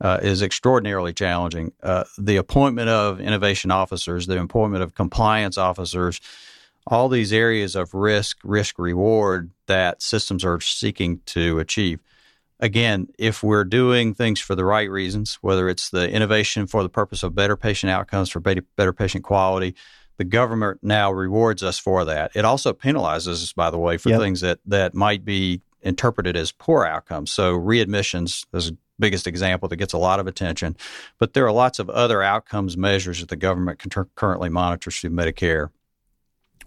uh, 0.04 0.20
is 0.22 0.42
extraordinarily 0.44 1.14
challenging. 1.14 1.72
Uh, 1.82 2.04
the 2.18 2.36
appointment 2.36 2.90
of 2.90 3.20
innovation 3.20 3.72
officers, 3.72 4.28
the 4.28 4.40
appointment 4.40 4.84
of 4.84 4.94
compliance 4.94 5.58
officers, 5.58 6.22
all 6.86 7.10
these 7.10 7.34
areas 7.34 7.76
of 7.76 7.94
risk, 7.94 8.38
risk 8.44 8.78
reward 8.78 9.50
that 9.68 10.04
systems 10.04 10.46
are 10.46 10.60
seeking 10.60 11.22
to 11.26 11.58
achieve 11.58 12.00
again, 12.64 13.10
if 13.20 13.44
we're 13.44 13.66
doing 13.66 14.14
things 14.14 14.40
for 14.40 14.56
the 14.56 14.64
right 14.64 14.90
reasons, 14.90 15.36
whether 15.42 15.68
it's 15.68 15.90
the 15.90 16.10
innovation 16.10 16.66
for 16.66 16.82
the 16.82 16.90
purpose 16.90 17.22
of 17.22 17.36
better 17.36 17.58
patient 17.58 17.92
outcomes, 17.92 18.30
for 18.30 18.40
better 18.40 18.94
patient 18.94 19.24
quality, 19.26 19.76
the 20.18 20.24
government 20.24 20.80
now 20.82 21.12
rewards 21.12 21.62
us 21.62 21.78
for 21.78 22.06
that. 22.06 22.32
It 22.36 22.46
also 22.46 22.72
penalizes 22.72 23.44
us, 23.44 23.52
by 23.52 23.70
the 23.70 23.78
way, 23.78 23.98
for 23.98 24.10
yep. 24.10 24.22
things 24.22 24.42
that, 24.42 24.60
that 24.66 24.94
might 24.94 25.26
be 25.26 25.62
interpreted 25.82 26.38
as 26.38 26.54
poor 26.54 26.86
outcomes. 26.86 27.32
So 27.32 27.58
readmissions 27.58 28.46
is 28.54 28.72
the 28.72 28.78
biggest 29.00 29.28
example 29.28 29.68
that 29.70 29.78
gets 29.78 29.94
a 29.94 29.98
lot 29.98 30.20
of 30.20 30.28
attention. 30.28 30.76
But 31.20 31.34
there 31.34 31.46
are 31.46 31.52
lots 31.52 31.80
of 31.80 31.90
other 31.90 32.22
outcomes 32.22 32.78
measures 32.78 33.20
that 33.20 33.30
the 33.30 33.36
government 33.36 33.84
currently 34.16 34.50
monitors 34.50 35.00
through 35.00 35.12
Medicare. 35.12 35.70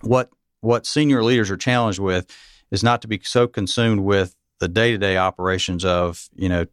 What 0.03 0.31
what 0.61 0.87
senior 0.87 1.23
leaders 1.23 1.51
are 1.51 1.57
challenged 1.57 1.99
with 1.99 2.27
is 2.71 2.83
not 2.83 3.03
to 3.03 3.09
be 3.09 3.21
so 3.23 3.47
consumed 3.47 4.01
with 4.01 4.35
the 4.59 4.69
day 4.69 4.93
to 4.93 4.99
day 4.99 5.17
operations 5.17 5.85
of 5.85 6.29
you 6.35 6.49
know 6.49 6.67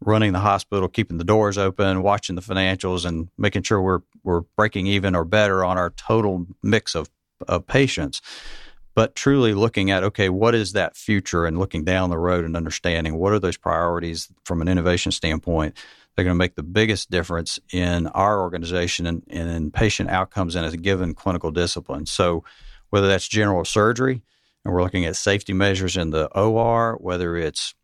running 0.00 0.32
the 0.32 0.40
hospital, 0.40 0.88
keeping 0.88 1.18
the 1.18 1.24
doors 1.24 1.56
open, 1.56 2.02
watching 2.02 2.36
the 2.36 2.42
financials, 2.42 3.04
and 3.04 3.28
making 3.38 3.62
sure 3.62 3.80
we're 3.80 4.00
we're 4.22 4.42
breaking 4.56 4.86
even 4.86 5.14
or 5.14 5.24
better 5.24 5.64
on 5.64 5.78
our 5.78 5.90
total 5.90 6.46
mix 6.62 6.94
of 6.94 7.10
of 7.48 7.66
patients. 7.66 8.20
But 8.94 9.16
truly 9.16 9.54
looking 9.54 9.90
at 9.90 10.04
okay, 10.04 10.28
what 10.28 10.54
is 10.54 10.72
that 10.72 10.96
future, 10.96 11.46
and 11.46 11.58
looking 11.58 11.84
down 11.84 12.10
the 12.10 12.18
road 12.18 12.44
and 12.44 12.56
understanding 12.56 13.16
what 13.16 13.32
are 13.32 13.38
those 13.38 13.56
priorities 13.56 14.28
from 14.44 14.62
an 14.62 14.68
innovation 14.68 15.12
standpoint. 15.12 15.76
They're 16.14 16.24
going 16.24 16.36
to 16.36 16.38
make 16.38 16.54
the 16.54 16.62
biggest 16.62 17.10
difference 17.10 17.58
in 17.72 18.06
our 18.08 18.40
organization 18.40 19.04
and, 19.06 19.24
and 19.28 19.50
in 19.50 19.72
patient 19.72 20.10
outcomes 20.10 20.54
in 20.54 20.62
a 20.62 20.76
given 20.76 21.12
clinical 21.12 21.50
discipline. 21.50 22.06
So, 22.06 22.44
whether 22.90 23.08
that's 23.08 23.26
general 23.26 23.64
surgery, 23.64 24.22
and 24.64 24.72
we're 24.72 24.82
looking 24.82 25.04
at 25.04 25.16
safety 25.16 25.52
measures 25.52 25.96
in 25.96 26.10
the 26.10 26.26
OR, 26.38 26.96
whether 27.00 27.36
it's 27.36 27.74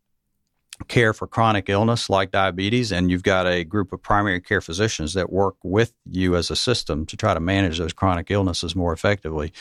care 0.87 1.13
for 1.13 1.27
chronic 1.27 1.69
illness 1.69 2.09
like 2.09 2.31
diabetes, 2.31 2.91
and 2.91 3.11
you've 3.11 3.23
got 3.23 3.47
a 3.47 3.63
group 3.63 3.93
of 3.93 4.01
primary 4.01 4.41
care 4.41 4.61
physicians 4.61 5.13
that 5.13 5.31
work 5.31 5.55
with 5.63 5.93
you 6.09 6.35
as 6.35 6.49
a 6.49 6.55
system 6.55 7.05
to 7.05 7.17
try 7.17 7.33
to 7.33 7.39
manage 7.39 7.77
those 7.77 7.93
chronic 7.93 8.31
illnesses 8.31 8.75
more 8.75 8.93
effectively. 8.93 9.53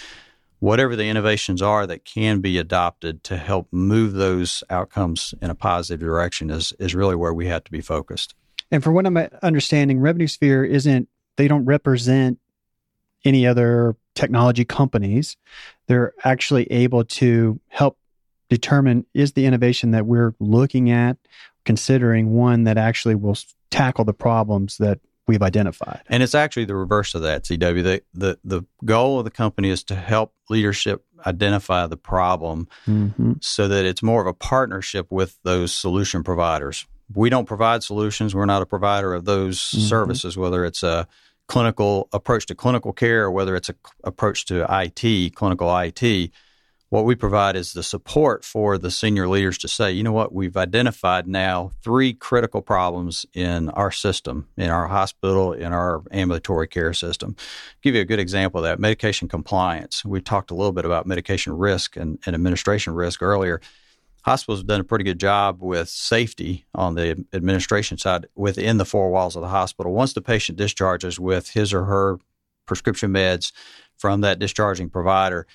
Whatever 0.61 0.95
the 0.95 1.07
innovations 1.07 1.61
are 1.63 1.87
that 1.87 2.05
can 2.05 2.41
be 2.41 2.59
adopted 2.59 3.25
to 3.25 3.37
help 3.37 3.69
move 3.73 4.13
those 4.13 4.63
outcomes 4.71 5.35
in 5.41 5.51
a 5.51 5.55
positive 5.55 6.01
direction 6.01 6.51
is, 6.51 6.73
is 6.79 6.95
really 6.95 7.17
where 7.17 7.35
we 7.35 7.47
have 7.47 7.65
to 7.65 7.71
be 7.71 7.81
focused. 7.81 8.35
And 8.71 8.85
for 8.85 8.93
what 8.93 9.07
I'm 9.07 9.17
uh, 9.17 9.29
understanding, 9.43 10.01
Revenue 10.01 10.27
Sphere 10.27 10.65
isn't, 10.65 11.09
they 11.37 11.49
don't 11.49 11.65
represent 11.65 12.39
any 13.25 13.47
other 13.47 13.97
technology 14.15 14.65
companies. 14.65 15.37
They're 15.87 16.13
actually 16.25 16.71
able 16.71 17.05
to 17.05 17.59
help 17.69 17.99
determine 18.49 19.07
is 19.15 19.33
the 19.33 19.47
innovation 19.47 19.93
that 19.93 20.07
we're 20.07 20.35
looking 20.41 20.91
at 20.91 21.17
considering 21.65 22.33
one 22.33 22.65
that 22.65 22.77
actually 22.77 23.15
will 23.15 23.37
tackle 23.71 24.05
the 24.05 24.13
problems 24.13 24.77
that 24.79 24.99
we've 25.31 25.43
identified. 25.43 26.03
And 26.09 26.25
it's 26.25 26.35
actually 26.35 26.65
the 26.65 26.75
reverse 26.75 27.15
of 27.15 27.23
that, 27.23 27.45
CW. 27.45 27.85
The 27.85 28.03
the, 28.13 28.39
the 28.43 28.63
goal 28.85 29.19
of 29.19 29.25
the 29.25 29.31
company 29.31 29.71
is 29.71 29.85
to 29.85 29.95
help 29.95 30.35
leadership 30.49 31.05
identify 31.25 31.87
the 31.87 31.97
problem 31.97 32.67
mm-hmm. 32.85 33.35
so 33.41 33.69
that 33.69 33.85
it's 33.85 34.03
more 34.03 34.21
of 34.21 34.27
a 34.27 34.35
partnership 34.35 35.07
with 35.09 35.39
those 35.45 35.73
solution 35.73 36.25
providers. 36.25 36.85
We 37.15 37.31
don't 37.31 37.47
provide 37.47 37.85
solutions. 37.85 38.35
We're 38.35 38.47
not 38.47 38.61
a 38.61 38.67
provider 38.67 39.15
of 39.15 39.25
those 39.25 39.61
mm-hmm. 39.61 39.87
services, 39.87 40.37
whether 40.37 40.65
it's 40.65 40.83
a 40.83 41.07
clinical 41.47 42.09
approach 42.13 42.47
to 42.47 42.57
clinical 42.57 42.93
care 42.93 43.25
or 43.25 43.31
whether 43.31 43.55
it's 43.55 43.69
a 43.69 43.75
approach 44.03 44.47
to 44.47 44.67
IT, 44.69 45.37
clinical 45.37 45.77
IT, 45.77 46.33
what 46.91 47.05
we 47.05 47.15
provide 47.15 47.57
is 47.57 47.73
the 47.73 47.83
support 47.83 48.45
for 48.45 48.77
the 48.77 48.91
senior 48.91 49.29
leaders 49.29 49.57
to 49.59 49.69
say, 49.69 49.93
you 49.93 50.03
know 50.03 50.13
what, 50.13 50.33
we've 50.33 50.57
identified 50.57 51.27
now 51.27 51.71
three 51.83 52.13
critical 52.13 52.61
problems 52.61 53.25
in 53.33 53.71
our 53.71 53.93
system, 53.93 54.49
in 54.57 54.71
our 54.71 54.89
hospital, 54.89 55.53
in 55.53 55.73
our 55.73 56.03
ambulatory 56.11 56.67
care 56.67 56.93
system. 56.93 57.37
I'll 57.39 57.81
give 57.83 57.95
you 57.95 58.01
a 58.01 58.05
good 58.05 58.19
example 58.19 58.59
of 58.59 58.65
that 58.65 58.81
medication 58.81 59.29
compliance. 59.29 60.05
We 60.05 60.21
talked 60.21 60.51
a 60.51 60.55
little 60.55 60.73
bit 60.73 60.85
about 60.85 61.07
medication 61.07 61.57
risk 61.57 61.97
and, 61.97 62.19
and 62.27 62.35
administration 62.35 62.93
risk 62.93 63.23
earlier 63.23 63.61
hospitals 64.23 64.61
have 64.61 64.67
done 64.67 64.81
a 64.81 64.85
pretty 64.85 65.05
good 65.05 65.19
job 65.19 65.63
with 65.63 65.89
safety 65.89 66.67
on 66.75 66.95
the 66.95 67.25
administration 67.33 67.97
side 67.99 68.27
within 68.35 68.77
the 68.77 68.85
four 68.85 69.11
walls 69.11 69.37
of 69.37 69.43
the 69.43 69.49
hospital. 69.49 69.93
Once 69.93 70.13
the 70.13 70.21
patient 70.21 70.59
discharges 70.59 71.19
with 71.19 71.49
his 71.51 71.73
or 71.73 71.85
her 71.85 72.19
prescription 72.67 73.13
meds 73.13 73.53
from 73.97 74.21
that 74.21 74.39
discharging 74.39 74.91
provider, 74.91 75.47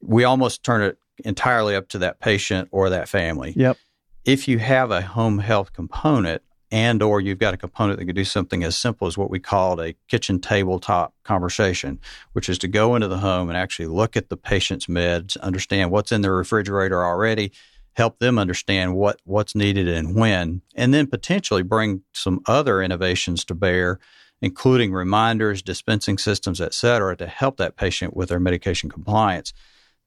we 0.00 0.24
almost 0.24 0.62
turn 0.62 0.82
it 0.82 0.98
entirely 1.24 1.74
up 1.74 1.88
to 1.88 1.98
that 1.98 2.20
patient 2.20 2.68
or 2.72 2.90
that 2.90 3.08
family. 3.08 3.52
Yep. 3.56 3.76
If 4.24 4.48
you 4.48 4.58
have 4.58 4.90
a 4.90 5.02
home 5.02 5.38
health 5.38 5.72
component 5.72 6.42
and 6.72 7.02
or 7.02 7.20
you've 7.20 7.38
got 7.38 7.54
a 7.54 7.56
component 7.56 7.98
that 7.98 8.04
can 8.04 8.14
do 8.14 8.24
something 8.24 8.62
as 8.62 8.78
simple 8.78 9.06
as 9.06 9.18
what 9.18 9.30
we 9.30 9.38
called 9.40 9.80
a 9.80 9.94
kitchen 10.08 10.40
tabletop 10.40 11.14
conversation, 11.24 11.98
which 12.32 12.48
is 12.48 12.58
to 12.58 12.68
go 12.68 12.94
into 12.94 13.08
the 13.08 13.18
home 13.18 13.48
and 13.48 13.56
actually 13.56 13.86
look 13.86 14.16
at 14.16 14.28
the 14.28 14.36
patient's 14.36 14.86
meds, 14.86 15.38
understand 15.40 15.90
what's 15.90 16.12
in 16.12 16.20
the 16.20 16.30
refrigerator 16.30 17.04
already, 17.04 17.50
help 17.94 18.18
them 18.20 18.38
understand 18.38 18.94
what 18.94 19.20
what's 19.24 19.54
needed 19.54 19.88
and 19.88 20.14
when, 20.14 20.62
and 20.76 20.94
then 20.94 21.06
potentially 21.06 21.62
bring 21.62 22.02
some 22.12 22.40
other 22.46 22.80
innovations 22.82 23.44
to 23.44 23.54
bear, 23.54 23.98
including 24.40 24.92
reminders, 24.92 25.62
dispensing 25.62 26.18
systems, 26.18 26.60
et 26.60 26.72
cetera, 26.72 27.16
to 27.16 27.26
help 27.26 27.56
that 27.56 27.76
patient 27.76 28.14
with 28.14 28.28
their 28.28 28.40
medication 28.40 28.88
compliance. 28.88 29.52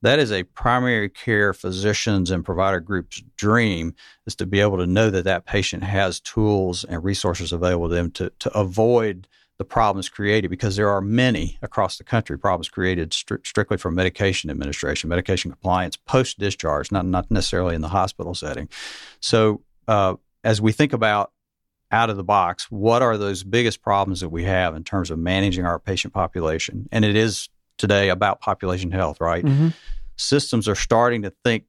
That 0.04 0.20
is 0.20 0.32
a 0.32 0.44
primary 0.44 1.10
care 1.10 1.54
physicians 1.54 2.30
and 2.30 2.46
provider 2.46 2.80
group's 2.80 3.22
dream 3.36 3.96
is 4.28 4.36
to 4.36 4.46
be 4.46 4.60
able 4.60 4.78
to 4.78 4.88
know 4.88 5.10
that 5.10 5.24
that 5.26 5.46
patient 5.46 5.84
has 5.84 6.20
tools 6.20 6.84
and 6.84 7.04
resources 7.04 7.52
available 7.52 7.90
to 7.90 7.96
them 7.96 8.12
to, 8.12 8.32
to 8.40 8.58
avoid– 8.58 9.28
the 9.58 9.66
problems 9.66 10.10
created 10.10 10.50
because 10.50 10.76
there 10.76 10.90
are 10.90 11.02
many 11.02 11.58
across 11.62 11.98
the 11.98 12.04
country 12.04 12.38
problems 12.38 12.70
created 12.70 13.12
stri- 13.12 13.46
strictly 13.46 13.78
from 13.78 13.96
medication 13.96 14.50
administration, 14.50 15.10
medication 15.10 15.52
compliance 15.52 15.96
post 15.96 16.40
discharge, 16.40 16.92
not 16.92 17.06
not 17.06 17.30
necessarily 17.30 17.76
in 17.76 17.82
the 17.82 17.90
hospital 17.90 18.34
setting. 18.34 18.68
So 19.20 19.62
uh, 19.88 20.16
as 20.44 20.60
we 20.60 20.72
think 20.72 20.92
about 20.92 21.32
out 21.92 22.10
of 22.10 22.18
the 22.18 22.24
box, 22.24 22.72
what 22.72 23.04
are 23.04 23.18
those 23.18 23.44
biggest 23.44 23.82
problems 23.82 24.22
that 24.22 24.30
we 24.30 24.44
have 24.46 24.76
in 24.76 24.84
terms 24.84 25.12
of 25.12 25.20
managing 25.20 25.66
our 25.66 25.80
patient 25.80 26.14
population? 26.14 26.90
And 26.92 27.06
it 27.06 27.16
is 27.16 27.50
today 27.84 28.10
about 28.10 28.40
population 28.40 28.92
health, 28.92 29.20
right? 29.20 29.44
Mm-hmm. 29.44 29.70
Systems 30.16 30.68
are 30.68 30.76
starting 30.76 31.24
to 31.24 31.34
think 31.44 31.66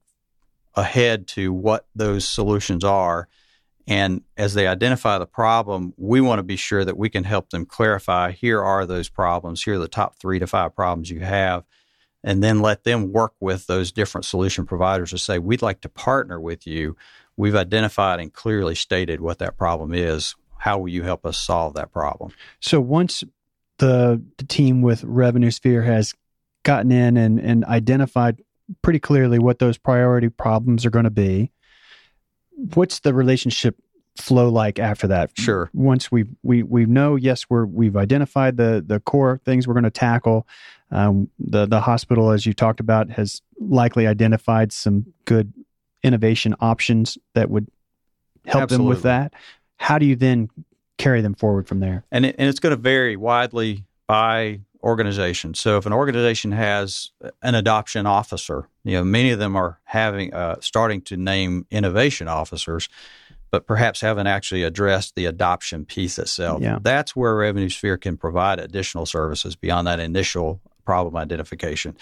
ahead 0.75 1.27
to 1.27 1.53
what 1.53 1.87
those 1.95 2.27
solutions 2.27 2.85
are 2.85 3.29
and 3.87 4.23
as 4.37 4.55
they 4.55 4.67
identify 4.67 5.19
the 5.19 5.27
problem, 5.27 5.93
we 5.97 6.21
want 6.21 6.39
to 6.39 6.43
be 6.43 6.57
sure 6.57 6.85
that 6.85 6.97
we 6.97 7.11
can 7.11 7.25
help 7.25 7.51
them 7.51 7.67
clarify 7.67 8.31
here 8.33 8.63
are 8.63 8.87
those 8.87 9.09
problems, 9.09 9.63
here 9.63 9.75
are 9.75 9.79
the 9.79 9.89
top 9.89 10.17
three 10.17 10.39
to 10.39 10.47
five 10.47 10.75
problems 10.75 11.11
you 11.11 11.21
have, 11.21 11.65
and 12.23 12.43
then 12.43 12.61
let 12.61 12.85
them 12.85 13.13
work 13.13 13.35
with 13.41 13.67
those 13.67 13.93
different 13.93 14.25
solution 14.25 14.65
providers 14.65 15.11
to 15.11 15.19
say, 15.19 15.39
we'd 15.39 15.61
like 15.61 15.83
to 15.83 15.91
partner 15.91 16.41
with 16.41 16.67
you. 16.67 16.97
We've 17.37 17.55
identified 17.57 18.21
and 18.21 18.33
clearly 18.33 18.75
stated 18.75 19.21
what 19.21 19.39
that 19.41 19.59
problem 19.59 19.93
is. 19.93 20.35
How 20.57 20.79
will 20.79 20.89
you 20.89 21.03
help 21.03 21.27
us 21.27 21.37
solve 21.37 21.75
that 21.75 21.93
problem? 21.93 22.33
So 22.61 22.81
once 22.81 23.23
the, 23.79 24.23
the 24.39 24.45
team 24.45 24.83
with 24.83 25.05
Revenue 25.05 25.51
Sphere 25.51 25.83
has 25.83 26.15
gotten 26.63 26.91
in 26.93 27.17
and, 27.17 27.39
and 27.39 27.65
identified 27.65 28.43
pretty 28.83 28.99
clearly 28.99 29.39
what 29.39 29.59
those 29.59 29.79
priority 29.79 30.29
problems 30.29 30.87
are 30.87 30.91
going 30.91 31.05
to 31.05 31.11
be, 31.11 31.51
what's 32.75 33.01
the 33.01 33.15
relationship 33.15 33.77
flow 34.17 34.49
like 34.49 34.79
after 34.79 35.07
that? 35.09 35.31
Sure. 35.37 35.71
Once 35.73 36.11
we 36.11 36.25
we 36.43 36.63
we 36.63 36.87
know, 36.87 37.17
yes, 37.17 37.47
we're 37.51 37.67
we've 37.67 37.97
identified 37.97 38.57
the 38.57 38.83
the 38.87 39.01
core 39.01 39.41
things 39.45 39.67
we're 39.67 39.75
going 39.75 39.85
to 39.85 39.91
tackle. 39.91 40.47
Um, 40.91 41.31
the 41.39 41.67
the 41.67 41.81
hospital, 41.81 42.31
as 42.31 42.47
you 42.47 42.53
talked 42.53 42.81
about, 42.81 43.11
has 43.11 43.43
likely 43.59 44.07
identified 44.07 44.73
some 44.73 45.07
good 45.25 45.53
innovation 46.03 46.55
options 46.61 47.19
that 47.35 47.51
would 47.51 47.67
help 48.47 48.65
Absolutely. 48.65 48.85
them 48.85 48.89
with 48.89 49.03
that. 49.03 49.33
How 49.77 49.99
do 49.99 50.07
you 50.07 50.17
then 50.17 50.49
carry 50.99 51.21
them 51.21 51.35
forward 51.35 51.67
from 51.69 51.81
there. 51.81 52.05
And, 52.11 52.27
it, 52.27 52.37
and 52.39 52.49
it's 52.49 52.61
going 52.61 52.75
to 52.75 52.81
vary 52.81 53.17
widely 53.17 53.85
by 54.07 54.61
organization. 54.83 55.55
So 55.55 55.79
if 55.79 55.87
an 55.87 55.93
organization 55.93 56.53
has 56.53 57.11
an 57.43 57.55
adoption 57.55 58.07
officer, 58.07 58.69
you 58.85 58.93
know, 58.93 59.05
many 59.05 59.31
of 59.31 59.39
them 59.39 59.57
are 59.57 59.81
having 59.85 60.35
uh, 60.35 60.57
starting 60.61 61.01
to 61.03 61.17
name 61.17 61.67
innovation 61.71 62.29
officers, 62.29 62.89
but 63.51 63.67
perhaps 63.67 64.03
haven't 64.03 64.27
actually 64.27 64.63
addressed 64.63 65.15
the 65.15 65.27
adoption 65.27 65.87
piece 65.87 66.19
itself. 66.19 66.61
Yeah. 66.61 66.79
That's 66.83 67.17
where 67.17 67.35
Revenue 67.35 67.71
Sphere 67.71 67.97
can 67.97 68.17
provide 68.17 68.59
additional 68.59 69.07
services 69.07 69.57
beyond 69.57 69.87
that 69.87 70.01
initial 70.01 70.61
problem 70.85 71.17
identification. 71.17 71.97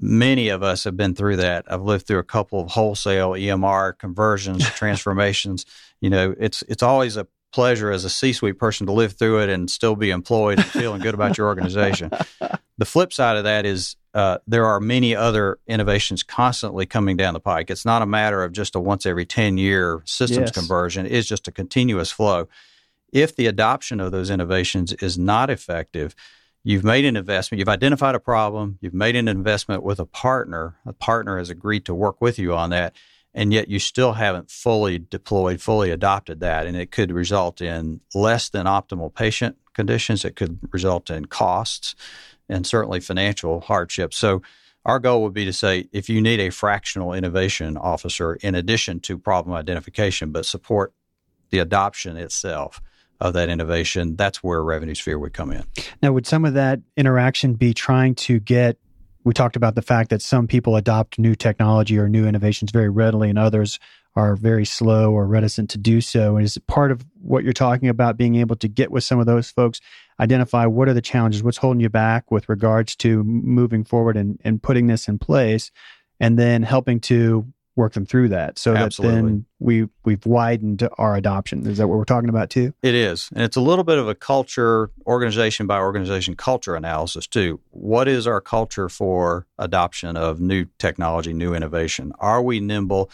Many 0.00 0.48
of 0.48 0.62
us 0.62 0.84
have 0.84 0.96
been 0.96 1.14
through 1.14 1.36
that. 1.36 1.64
I've 1.68 1.82
lived 1.82 2.06
through 2.06 2.20
a 2.20 2.24
couple 2.24 2.60
of 2.60 2.70
wholesale 2.70 3.30
EMR 3.30 3.98
conversions, 3.98 4.64
transformations. 4.70 5.66
You 6.00 6.10
know, 6.10 6.34
it's 6.38 6.62
it's 6.68 6.82
always 6.82 7.16
a 7.16 7.26
pleasure 7.52 7.90
as 7.90 8.04
a 8.04 8.10
C-suite 8.10 8.58
person 8.58 8.86
to 8.86 8.92
live 8.92 9.12
through 9.12 9.42
it 9.42 9.48
and 9.50 9.70
still 9.70 9.94
be 9.96 10.10
employed 10.10 10.58
and 10.58 10.66
feeling 10.68 11.00
good 11.00 11.14
about 11.14 11.38
your 11.38 11.46
organization. 11.46 12.10
The 12.78 12.86
flip 12.86 13.12
side 13.12 13.36
of 13.36 13.44
that 13.44 13.66
is 13.66 13.96
uh, 14.14 14.38
there 14.46 14.64
are 14.64 14.80
many 14.80 15.14
other 15.14 15.58
innovations 15.68 16.22
constantly 16.22 16.86
coming 16.86 17.18
down 17.18 17.34
the 17.34 17.38
pike. 17.38 17.70
It's 17.70 17.84
not 17.84 18.00
a 18.00 18.06
matter 18.06 18.42
of 18.42 18.50
just 18.52 18.74
a 18.74 18.80
once 18.80 19.04
every 19.04 19.26
10 19.26 19.58
year 19.58 20.02
systems 20.06 20.48
Yes. 20.48 20.50
conversion. 20.52 21.06
It's 21.06 21.28
just 21.28 21.46
a 21.46 21.52
continuous 21.52 22.10
flow. 22.10 22.48
If 23.12 23.36
the 23.36 23.46
adoption 23.46 24.00
of 24.00 24.10
those 24.10 24.30
innovations 24.30 24.94
is 24.94 25.18
not 25.18 25.50
effective, 25.50 26.16
you've 26.64 26.82
made 26.82 27.04
an 27.04 27.14
investment, 27.14 27.58
you've 27.58 27.68
identified 27.68 28.14
a 28.14 28.20
problem, 28.20 28.78
you've 28.80 28.94
made 28.94 29.16
an 29.16 29.28
investment 29.28 29.82
with 29.82 30.00
a 30.00 30.06
partner, 30.06 30.74
a 30.86 30.94
partner 30.94 31.36
has 31.38 31.50
agreed 31.50 31.84
to 31.84 31.94
work 31.94 32.20
with 32.22 32.38
you 32.38 32.54
on 32.54 32.70
that, 32.70 32.96
and 33.34 33.52
yet 33.52 33.68
you 33.68 33.78
still 33.78 34.12
haven't 34.12 34.50
fully 34.50 34.98
deployed, 34.98 35.60
fully 35.60 35.90
adopted 35.90 36.40
that. 36.40 36.66
And 36.66 36.76
it 36.76 36.90
could 36.90 37.12
result 37.12 37.60
in 37.60 38.00
less 38.14 38.48
than 38.48 38.66
optimal 38.66 39.14
patient 39.14 39.56
conditions. 39.74 40.24
It 40.24 40.36
could 40.36 40.58
result 40.70 41.10
in 41.10 41.26
costs 41.26 41.94
and 42.48 42.66
certainly 42.66 43.00
financial 43.00 43.60
hardships. 43.60 44.16
So, 44.16 44.42
our 44.84 44.98
goal 44.98 45.22
would 45.22 45.32
be 45.32 45.44
to 45.44 45.52
say 45.52 45.88
if 45.92 46.08
you 46.08 46.20
need 46.20 46.40
a 46.40 46.50
fractional 46.50 47.12
innovation 47.12 47.76
officer 47.76 48.34
in 48.34 48.56
addition 48.56 48.98
to 49.00 49.16
problem 49.16 49.54
identification, 49.54 50.32
but 50.32 50.44
support 50.44 50.92
the 51.50 51.60
adoption 51.60 52.16
itself 52.16 52.82
of 53.20 53.34
that 53.34 53.48
innovation, 53.48 54.16
that's 54.16 54.42
where 54.42 54.60
Revenue 54.64 54.96
Sphere 54.96 55.20
would 55.20 55.32
come 55.32 55.52
in. 55.52 55.62
Now, 56.02 56.12
would 56.12 56.26
some 56.26 56.44
of 56.44 56.54
that 56.54 56.80
interaction 56.96 57.54
be 57.54 57.72
trying 57.72 58.16
to 58.16 58.40
get? 58.40 58.78
We 59.24 59.32
talked 59.32 59.56
about 59.56 59.74
the 59.74 59.82
fact 59.82 60.10
that 60.10 60.22
some 60.22 60.46
people 60.48 60.76
adopt 60.76 61.18
new 61.18 61.34
technology 61.34 61.98
or 61.98 62.08
new 62.08 62.26
innovations 62.26 62.70
very 62.72 62.88
readily, 62.88 63.30
and 63.30 63.38
others 63.38 63.78
are 64.14 64.36
very 64.36 64.64
slow 64.64 65.12
or 65.12 65.26
reticent 65.26 65.70
to 65.70 65.78
do 65.78 66.00
so. 66.00 66.36
And 66.36 66.44
is 66.44 66.58
part 66.66 66.90
of 66.90 67.04
what 67.20 67.44
you're 67.44 67.52
talking 67.52 67.88
about 67.88 68.16
being 68.16 68.36
able 68.36 68.56
to 68.56 68.68
get 68.68 68.90
with 68.90 69.04
some 69.04 69.20
of 69.20 69.26
those 69.26 69.50
folks, 69.50 69.80
identify 70.20 70.66
what 70.66 70.88
are 70.88 70.94
the 70.94 71.00
challenges, 71.00 71.42
what's 71.42 71.58
holding 71.58 71.80
you 71.80 71.88
back 71.88 72.30
with 72.30 72.48
regards 72.48 72.96
to 72.96 73.22
moving 73.24 73.84
forward 73.84 74.16
and, 74.16 74.40
and 74.44 74.62
putting 74.62 74.86
this 74.86 75.08
in 75.08 75.18
place, 75.18 75.70
and 76.20 76.38
then 76.38 76.62
helping 76.62 77.00
to 77.00 77.46
work 77.74 77.94
them 77.94 78.04
through 78.04 78.28
that 78.28 78.58
so 78.58 78.74
Absolutely. 78.74 79.16
that 79.16 79.22
then 79.22 79.46
we 79.58 79.88
we've 80.04 80.24
widened 80.26 80.86
our 80.98 81.16
adoption. 81.16 81.66
Is 81.66 81.78
that 81.78 81.88
what 81.88 81.96
we're 81.96 82.04
talking 82.04 82.28
about 82.28 82.50
too? 82.50 82.74
It 82.82 82.94
is. 82.94 83.30
And 83.34 83.42
it's 83.42 83.56
a 83.56 83.60
little 83.60 83.84
bit 83.84 83.98
of 83.98 84.08
a 84.08 84.14
culture, 84.14 84.90
organization 85.06 85.66
by 85.66 85.78
organization 85.78 86.36
culture 86.36 86.74
analysis, 86.74 87.26
too. 87.26 87.60
What 87.70 88.08
is 88.08 88.26
our 88.26 88.40
culture 88.40 88.88
for 88.88 89.46
adoption 89.58 90.16
of 90.16 90.40
new 90.40 90.66
technology, 90.78 91.32
new 91.32 91.54
innovation? 91.54 92.12
Are 92.18 92.42
we 92.42 92.60
nimble? 92.60 93.10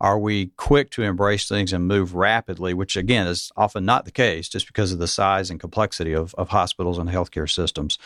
Are 0.00 0.18
we 0.18 0.46
quick 0.56 0.90
to 0.90 1.02
embrace 1.02 1.46
things 1.46 1.72
and 1.72 1.86
move 1.86 2.16
rapidly, 2.16 2.74
which 2.74 2.96
again 2.96 3.28
is 3.28 3.52
often 3.56 3.84
not 3.84 4.04
the 4.04 4.10
case 4.10 4.48
just 4.48 4.66
because 4.66 4.92
of 4.92 4.98
the 4.98 5.06
size 5.06 5.48
and 5.48 5.60
complexity 5.60 6.12
of, 6.12 6.34
of 6.34 6.48
hospitals 6.48 6.98
and 6.98 7.08
healthcare 7.08 7.48
systems? 7.48 7.98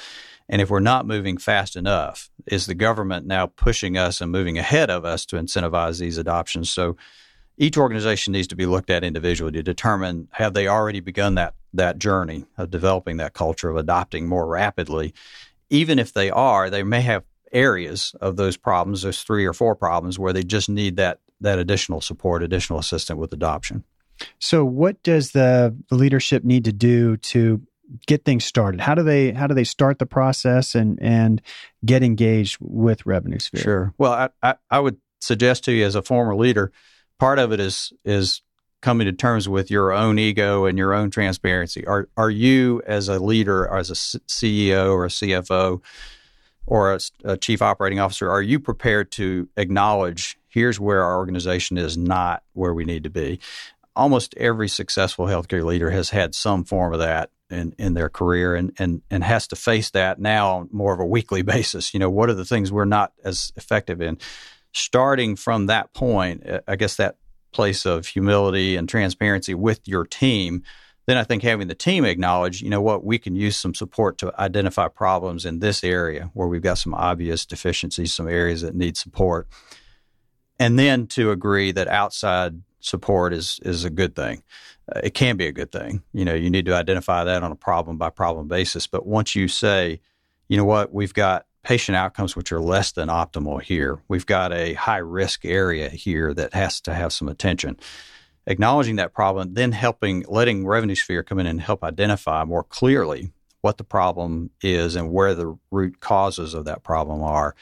And 0.49 0.63
if 0.63 0.71
we're 0.71 0.81
not 0.81 1.07
moving 1.07 1.39
fast 1.39 1.77
enough, 1.77 2.31
is 2.47 2.67
the 2.67 2.75
government 2.75 3.27
now 3.27 3.47
pushing 3.47 3.97
us 3.97 4.21
and 4.21 4.31
moving 4.31 4.59
ahead 4.59 4.91
of 4.91 5.05
us 5.05 5.27
to 5.27 5.37
incentivize 5.37 5.99
these 5.99 6.19
adoptions? 6.19 6.71
So 6.71 6.97
each 7.57 7.77
organization 7.77 8.33
needs 8.33 8.47
to 8.49 8.57
be 8.57 8.67
looked 8.67 8.91
at 8.91 9.03
individually 9.03 9.53
to 9.53 9.63
determine 9.63 10.29
have 10.33 10.55
they 10.55 10.69
already 10.69 11.01
begun 11.01 11.35
that 11.37 11.55
that 11.75 11.99
journey 11.99 12.45
of 12.57 12.71
developing 12.71 13.19
that 13.19 13.35
culture 13.35 13.69
of 13.69 13.77
adopting 13.77 14.29
more 14.29 14.47
rapidly. 14.47 15.15
Even 15.69 15.99
if 15.99 16.13
they 16.13 16.31
are, 16.31 16.71
they 16.71 16.83
may 16.83 17.01
have 17.01 17.25
areas 17.53 18.15
of 18.21 18.37
those 18.37 18.57
problems, 18.57 19.03
those 19.03 19.23
three 19.23 19.45
or 19.45 19.53
four 19.53 19.75
problems, 19.75 20.19
where 20.19 20.33
they 20.33 20.43
just 20.43 20.69
need 20.69 20.97
that 20.97 21.21
that 21.41 21.59
additional 21.59 22.01
support, 22.01 22.43
additional 22.43 22.79
assistance 22.79 23.19
with 23.19 23.33
adoption. 23.33 23.85
So, 24.39 24.65
what 24.65 25.03
does 25.03 25.33
the, 25.33 25.77
the 25.89 25.95
leadership 25.95 26.45
need 26.45 26.65
to 26.65 26.73
do 26.73 27.17
to 27.19 27.61
get 28.07 28.25
things 28.25 28.45
started? 28.45 28.81
How 28.81 28.95
do 28.95 29.03
they 29.03 29.33
how 29.33 29.47
do 29.47 29.55
they 29.55 29.65
start 29.65 29.99
the 29.99 30.07
process 30.07 30.75
and 30.75 30.99
and 31.03 31.43
get 31.85 32.03
engaged 32.03 32.59
with 32.61 33.05
Revenue 33.07 33.39
Sphere? 33.39 33.63
Sure. 33.63 33.95
Well, 33.99 34.13
I, 34.13 34.29
I, 34.43 34.55
I 34.71 34.81
would 34.81 34.97
suggest 35.21 35.65
to 35.65 35.73
you 35.73 35.85
as 35.85 35.95
a 35.95 36.03
former 36.03 36.35
leader, 36.35 36.73
part 37.19 37.39
of 37.39 37.53
it 37.53 37.61
is 37.61 37.93
is 38.05 38.43
coming 38.83 39.07
to 39.07 39.13
terms 39.13 39.49
with 39.49 39.71
your 39.71 39.93
own 39.93 40.19
ego 40.19 40.65
and 40.65 40.79
your 40.79 40.95
own 40.95 41.11
transparency. 41.11 41.87
Are 41.87 42.09
are 42.17 42.31
you 42.31 42.83
as 42.87 43.09
a 43.09 43.19
leader, 43.19 43.67
as 43.69 43.91
a 43.91 43.95
CEO 43.95 44.93
or 44.93 45.05
a 45.05 45.09
CFO 45.09 45.83
or 46.67 46.95
a, 46.95 47.01
a 47.25 47.37
chief 47.37 47.63
operating 47.63 48.01
officer, 48.01 48.31
are 48.31 48.43
you 48.43 48.59
prepared 48.59 49.11
to 49.13 49.49
acknowledge 49.57 50.37
here's 50.49 50.81
where 50.81 51.03
our 51.03 51.17
organization 51.17 51.79
is 51.79 51.97
not 51.97 52.43
where 52.53 52.75
we 52.75 52.85
need 52.85 53.05
to 53.05 53.11
be? 53.11 53.39
Almost 53.95 54.35
every 54.37 54.69
successful 54.69 55.27
healthcare 55.27 55.65
leader 55.65 55.91
has 55.91 56.11
had 56.11 56.35
some 56.35 56.65
form 56.65 56.93
of 56.93 56.99
that 56.99 57.31
in, 57.51 57.75
in 57.79 57.95
their 57.95 58.09
career 58.09 58.55
and, 58.55 58.73
and, 58.79 59.03
and 59.11 59.23
has 59.23 59.47
to 59.49 59.57
face 59.57 59.91
that 59.91 60.19
now 60.19 60.59
on 60.59 60.69
more 60.73 60.93
of 60.93 61.01
a 61.01 61.07
weekly 61.07 61.43
basis. 61.55 61.95
You 61.95 62.01
know, 62.01 62.11
what 62.11 62.29
are 62.29 62.35
the 62.35 62.45
things 62.45 62.73
we're 62.73 62.85
not 62.85 63.13
as 63.25 63.53
effective 63.57 64.01
in? 64.01 64.19
Starting 64.73 65.37
from 65.37 65.67
that 65.67 65.93
point, 65.95 66.49
uh, 66.49 66.61
I 66.69 66.77
guess 66.77 66.97
that 66.97 67.17
place 67.53 67.87
of 67.87 68.07
humility 68.07 68.77
and 68.77 68.89
transparency 68.89 69.55
with 69.55 69.81
your 69.89 70.05
team, 70.05 70.63
then 71.07 71.17
I 71.17 71.25
think 71.25 71.43
having 71.43 71.69
the 71.69 71.75
team 71.75 72.05
acknowledge, 72.05 72.61
you 72.61 72.69
know 72.69 72.83
what, 72.83 73.05
we 73.05 73.19
can 73.19 73.37
use 73.37 73.57
some 73.57 73.75
support 73.75 74.19
to 74.19 74.35
identify 74.39 74.89
problems 74.89 75.47
in 75.47 75.61
this 75.61 75.83
area 75.83 76.31
where 76.35 76.49
we've 76.49 76.63
got 76.63 76.79
some 76.79 76.95
obvious 76.95 77.47
deficiencies, 77.47 78.13
some 78.13 78.29
areas 78.29 78.63
that 78.63 78.75
need 78.75 78.97
support. 78.97 79.49
And 80.59 80.79
then 80.79 81.07
to 81.09 81.31
agree 81.31 81.71
that 81.73 81.89
outside 81.89 82.61
support 82.81 83.33
is 83.33 83.61
is 83.63 83.85
a 83.85 83.91
good 83.91 84.15
thing. 84.15 84.43
Uh, 84.95 85.01
it 85.03 85.15
can 85.15 85.37
be 85.37 85.47
a 85.47 85.53
good 85.53 85.73
thing. 85.73 86.03
You 86.13 86.25
know, 86.25 86.35
you 86.35 86.51
need 86.51 86.67
to 86.67 86.75
identify 86.75 87.25
that 87.25 87.43
on 87.43 87.53
a 87.53 87.57
problem 87.57 87.99
by 87.99 88.11
problem 88.11 88.49
basis. 88.49 88.87
But 88.87 89.07
once 89.07 89.35
you 89.35 89.49
say, 89.49 90.01
you 90.49 90.57
know 90.57 90.65
what, 90.65 90.93
we've 90.93 91.15
got 91.15 91.47
patient 91.67 91.97
outcomes 91.97 92.37
which 92.37 92.53
are 92.53 92.61
less 92.61 92.93
than 92.93 93.09
optimal 93.09 93.61
here. 93.61 94.01
We've 94.07 94.25
got 94.25 94.53
a 94.53 94.75
high 94.75 94.99
risk 94.99 95.45
area 95.45 95.89
here 95.89 96.33
that 96.35 96.55
has 96.55 96.81
to 96.83 96.95
have 96.95 97.13
some 97.13 97.29
attention. 97.29 97.77
Acknowledging 98.47 98.97
that 98.97 99.13
problem, 99.13 99.55
then 99.55 99.73
helping, 99.73 100.25
letting 100.29 100.65
Revenue 100.65 100.95
Sphere 100.95 101.25
come 101.25 101.41
in 101.41 101.47
and 101.47 101.61
help 101.61 101.83
identify 101.83 102.45
more 102.45 102.63
clearly 102.63 103.33
what 103.63 103.79
the 103.79 103.85
problem 103.85 104.51
is 104.63 104.95
and 104.95 105.11
where 105.11 105.35
the 105.35 105.59
root 105.73 105.99
causes 105.99 106.55
of 106.55 106.67
that 106.67 106.85
problem 106.85 107.21
are, 107.21 107.57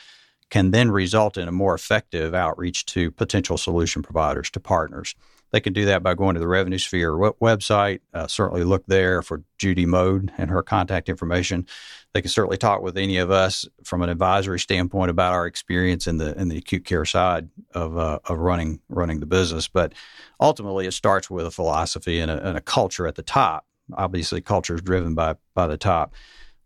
can 0.55 0.71
then 0.71 0.93
result 0.93 1.37
in 1.37 1.49
a 1.49 1.53
more 1.53 1.75
effective 1.75 2.33
outreach 2.33 2.87
to 2.87 3.11
potential 3.11 3.59
solution 3.59 4.03
providers, 4.03 4.49
to 4.49 4.61
partners. 4.61 5.17
They 5.51 5.59
can 5.59 5.73
do 5.73 5.85
that 5.87 6.05
by 6.05 6.15
going 6.15 6.35
to 6.35 6.41
the 6.41 6.47
Revenue 6.47 6.79
Sphere 6.79 7.11
website. 7.11 8.03
Uh, 8.13 8.29
certainly 8.29 8.63
look 8.63 8.87
there 8.87 9.21
for 9.21 9.43
Judy 9.59 9.85
Mode 9.85 10.31
and 10.39 10.51
her 10.51 10.63
contact 10.63 11.09
information. 11.09 11.67
They 12.13 12.21
can 12.21 12.31
certainly 12.31 12.57
talk 12.57 12.83
with 12.83 12.97
any 12.97 13.17
of 13.17 13.33
us 13.33 13.67
from 13.83 14.03
an 14.03 14.11
advisory 14.11 14.61
standpoint 14.61 15.11
about 15.11 15.33
our 15.33 15.49
experience 15.49 16.07
in 16.07 16.19
the 16.19 16.41
in 16.41 16.51
the 16.51 16.59
acute 16.59 16.85
care 16.85 17.05
side 17.05 17.49
of 17.73 17.99
uh, 17.99 18.21
of 18.27 18.39
running 18.39 18.79
running 18.89 19.19
the 19.19 19.27
business. 19.27 19.67
But 19.67 19.93
ultimately, 20.41 20.87
it 20.87 20.93
starts 20.93 21.29
with 21.29 21.47
a 21.47 21.51
philosophy 21.51 22.21
and 22.21 22.31
a, 22.31 22.49
and 22.49 22.57
a 22.57 22.61
culture 22.61 23.09
at 23.09 23.17
the 23.17 23.25
top. 23.25 23.67
Obviously, 23.95 24.41
culture 24.41 24.77
is 24.77 24.83
driven 24.83 25.17
by 25.17 25.35
by 25.53 25.67
the 25.67 25.77
top. 25.77 26.15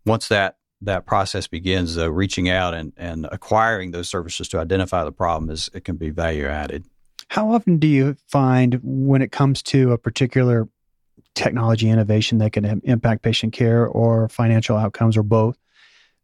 Once 0.05 0.27
that 0.27 0.57
that 0.81 1.05
process 1.05 1.47
begins, 1.47 1.95
though, 1.95 2.07
reaching 2.07 2.49
out 2.49 2.73
and, 2.73 2.93
and 2.95 3.27
acquiring 3.31 3.91
those 3.91 4.09
services 4.09 4.47
to 4.49 4.59
identify 4.59 5.03
the 5.03 5.11
problem 5.11 5.49
is 5.49 5.69
it 5.73 5.83
can 5.83 5.97
be 5.97 6.09
value 6.09 6.45
added. 6.45 6.85
How 7.27 7.51
often 7.51 7.77
do 7.77 7.87
you 7.87 8.15
find 8.27 8.79
when 8.81 9.21
it 9.21 9.31
comes 9.31 9.61
to 9.63 9.91
a 9.91 9.97
particular 9.97 10.67
technology 11.35 11.89
innovation 11.89 12.39
that 12.39 12.53
can 12.53 12.81
impact 12.83 13.21
patient 13.21 13.53
care 13.53 13.85
or 13.85 14.29
financial 14.29 14.77
outcomes 14.77 15.15
or 15.15 15.23
both 15.23 15.57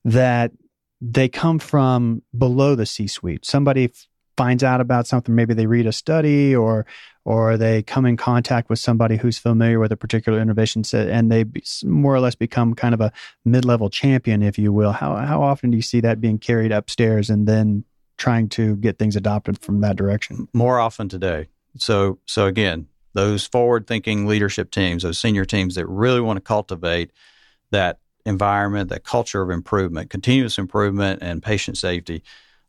that 0.04 0.52
they 1.02 1.28
come 1.28 1.60
from 1.60 2.24
below 2.36 2.76
the 2.76 2.86
C-suite? 2.86 3.46
Somebody 3.46 3.86
f- 3.86 4.08
finds 4.38 4.64
out 4.64 4.82
about 4.82 5.06
something, 5.06 5.36
maybe 5.36 5.54
they 5.54 5.68
read 5.68 5.86
a 5.86 5.92
study 5.92 6.56
or 6.56 6.86
or 7.26 7.58
they 7.58 7.82
come 7.82 8.06
in 8.06 8.16
contact 8.16 8.70
with 8.70 8.78
somebody 8.80 9.18
who's 9.18 9.38
familiar 9.38 9.80
with 9.80 9.92
a 9.92 9.98
particular 9.98 10.40
innovation 10.40 10.84
set 10.84 11.10
and 11.10 11.32
they 11.32 11.44
more 11.84 12.14
or 12.14 12.20
less 12.20 12.36
become 12.36 12.76
kind 12.76 12.94
of 12.94 13.02
a 13.02 13.12
mid-level 13.44 13.90
champion 13.90 14.44
if 14.44 14.58
you 14.58 14.72
will. 14.72 14.92
How 14.92 15.16
how 15.18 15.42
often 15.42 15.72
do 15.72 15.76
you 15.76 15.84
see 15.84 16.00
that 16.02 16.22
being 16.22 16.38
carried 16.38 16.72
upstairs 16.72 17.30
and 17.30 17.48
then 17.48 17.84
trying 18.18 18.48
to 18.48 18.78
get 18.78 18.98
things 18.98 19.16
adopted 19.16 19.60
from 19.60 19.82
that 19.82 19.98
direction? 19.98 20.48
More 20.54 20.80
often 20.80 21.10
today. 21.10 21.48
So 21.78 22.20
so 22.26 22.46
again, 22.46 22.88
those 23.14 23.46
forward 23.46 23.88
thinking 23.88 24.28
leadership 24.28 24.72
teams, 24.72 25.04
those 25.04 25.20
senior 25.20 25.46
teams 25.46 25.76
that 25.76 25.88
really 25.88 26.22
want 26.22 26.38
to 26.38 26.42
cultivate 26.42 27.12
that 27.72 28.00
environment, 28.26 28.90
that 28.90 29.04
culture 29.04 29.42
of 29.42 29.50
improvement, 29.50 30.10
continuous 30.10 30.58
improvement, 30.58 31.22
and 31.22 31.42
patient 31.42 31.78
safety 31.78 32.24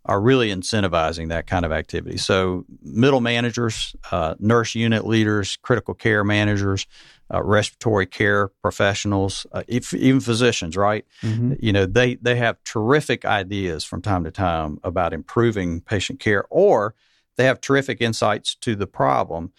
are 0.07 0.21
really 0.21 0.51
incentivizing 0.51 1.29
that 1.29 1.47
kind 1.47 1.64
of 1.64 1.73
activity. 1.73 2.16
So, 2.16 2.64
middle 2.83 3.21
managers, 3.21 3.95
uh, 4.11 4.35
nurse 4.38 4.75
unit 4.75 5.07
leaders, 5.07 5.59
critical 5.62 5.95
care 5.95 6.25
managers, 6.25 6.87
uh, 7.33 7.42
respiratory 7.42 8.07
care 8.07 8.49
professionals, 8.49 9.47
uh, 9.53 9.64
if, 9.66 9.92
even 9.92 10.21
physicians, 10.21 10.77
right? 10.77 11.05
Mm-hmm. 11.23 11.55
You 11.59 11.73
know, 11.73 11.87
they 11.87 12.14
they 12.16 12.37
have 12.37 12.62
terrific 12.64 13.25
ideas 13.25 13.85
from 13.85 14.01
time 14.01 14.25
to 14.25 14.31
time 14.31 14.79
about 14.85 15.12
improving 15.12 15.81
patient 15.81 16.21
care, 16.21 16.45
or 16.51 16.95
they 17.37 17.45
have 17.45 17.61
terrific 17.61 18.01
insights 18.01 18.55
to 18.57 18.77
the 18.77 18.87
problem. 18.87 19.53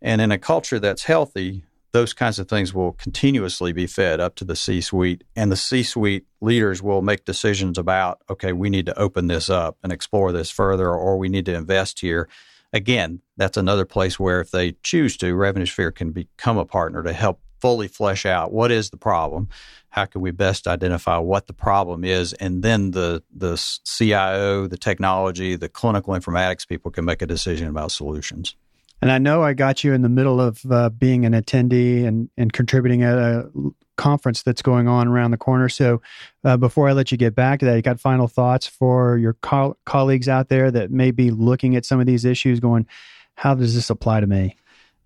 And 0.00 0.20
in 0.20 0.32
a 0.32 0.38
culture 0.38 0.80
that's 0.80 1.04
healthy, 1.04 1.64
those 1.92 2.14
kinds 2.14 2.38
of 2.38 2.48
things 2.48 2.72
will 2.72 2.92
continuously 2.92 3.72
be 3.72 3.86
fed 3.86 4.18
up 4.18 4.34
to 4.36 4.44
the 4.44 4.56
C 4.56 4.80
suite, 4.80 5.24
and 5.36 5.52
the 5.52 5.56
C 5.56 5.82
suite 5.82 6.26
leaders 6.40 6.82
will 6.82 7.02
make 7.02 7.24
decisions 7.24 7.78
about, 7.78 8.20
okay, 8.30 8.52
we 8.52 8.70
need 8.70 8.86
to 8.86 8.98
open 8.98 9.26
this 9.26 9.50
up 9.50 9.76
and 9.82 9.92
explore 9.92 10.32
this 10.32 10.50
further, 10.50 10.90
or 10.90 11.18
we 11.18 11.28
need 11.28 11.46
to 11.46 11.54
invest 11.54 12.00
here. 12.00 12.28
Again, 12.72 13.20
that's 13.36 13.58
another 13.58 13.84
place 13.84 14.18
where 14.18 14.40
if 14.40 14.50
they 14.50 14.72
choose 14.82 15.16
to, 15.18 15.34
Revenue 15.34 15.66
Sphere 15.66 15.92
can 15.92 16.10
become 16.10 16.56
a 16.56 16.64
partner 16.64 17.02
to 17.02 17.12
help 17.12 17.40
fully 17.60 17.86
flesh 17.86 18.26
out 18.26 18.52
what 18.52 18.72
is 18.72 18.90
the 18.90 18.96
problem, 18.96 19.48
how 19.90 20.04
can 20.06 20.20
we 20.20 20.32
best 20.32 20.66
identify 20.66 21.18
what 21.18 21.46
the 21.46 21.52
problem 21.52 22.02
is, 22.02 22.32
and 22.34 22.62
then 22.62 22.90
the 22.90 23.22
the 23.32 23.56
CIO, 23.84 24.66
the 24.66 24.78
technology, 24.78 25.54
the 25.54 25.68
clinical 25.68 26.14
informatics 26.14 26.66
people 26.66 26.90
can 26.90 27.04
make 27.04 27.22
a 27.22 27.26
decision 27.26 27.68
about 27.68 27.92
solutions. 27.92 28.56
And 29.02 29.10
I 29.10 29.18
know 29.18 29.42
I 29.42 29.52
got 29.52 29.82
you 29.82 29.92
in 29.92 30.02
the 30.02 30.08
middle 30.08 30.40
of 30.40 30.64
uh, 30.70 30.88
being 30.88 31.26
an 31.26 31.32
attendee 31.32 32.06
and, 32.06 32.30
and 32.36 32.52
contributing 32.52 33.02
at 33.02 33.18
a 33.18 33.50
conference 33.96 34.44
that's 34.44 34.62
going 34.62 34.86
on 34.86 35.08
around 35.08 35.32
the 35.32 35.36
corner. 35.36 35.68
So 35.68 36.00
uh, 36.44 36.56
before 36.56 36.88
I 36.88 36.92
let 36.92 37.10
you 37.10 37.18
get 37.18 37.34
back 37.34 37.58
to 37.60 37.66
that, 37.66 37.74
you 37.74 37.82
got 37.82 37.98
final 37.98 38.28
thoughts 38.28 38.68
for 38.68 39.18
your 39.18 39.34
co- 39.34 39.76
colleagues 39.84 40.28
out 40.28 40.48
there 40.48 40.70
that 40.70 40.92
may 40.92 41.10
be 41.10 41.32
looking 41.32 41.74
at 41.74 41.84
some 41.84 41.98
of 41.98 42.06
these 42.06 42.24
issues 42.24 42.60
going, 42.60 42.86
how 43.34 43.54
does 43.54 43.74
this 43.74 43.90
apply 43.90 44.20
to 44.20 44.26
me? 44.28 44.56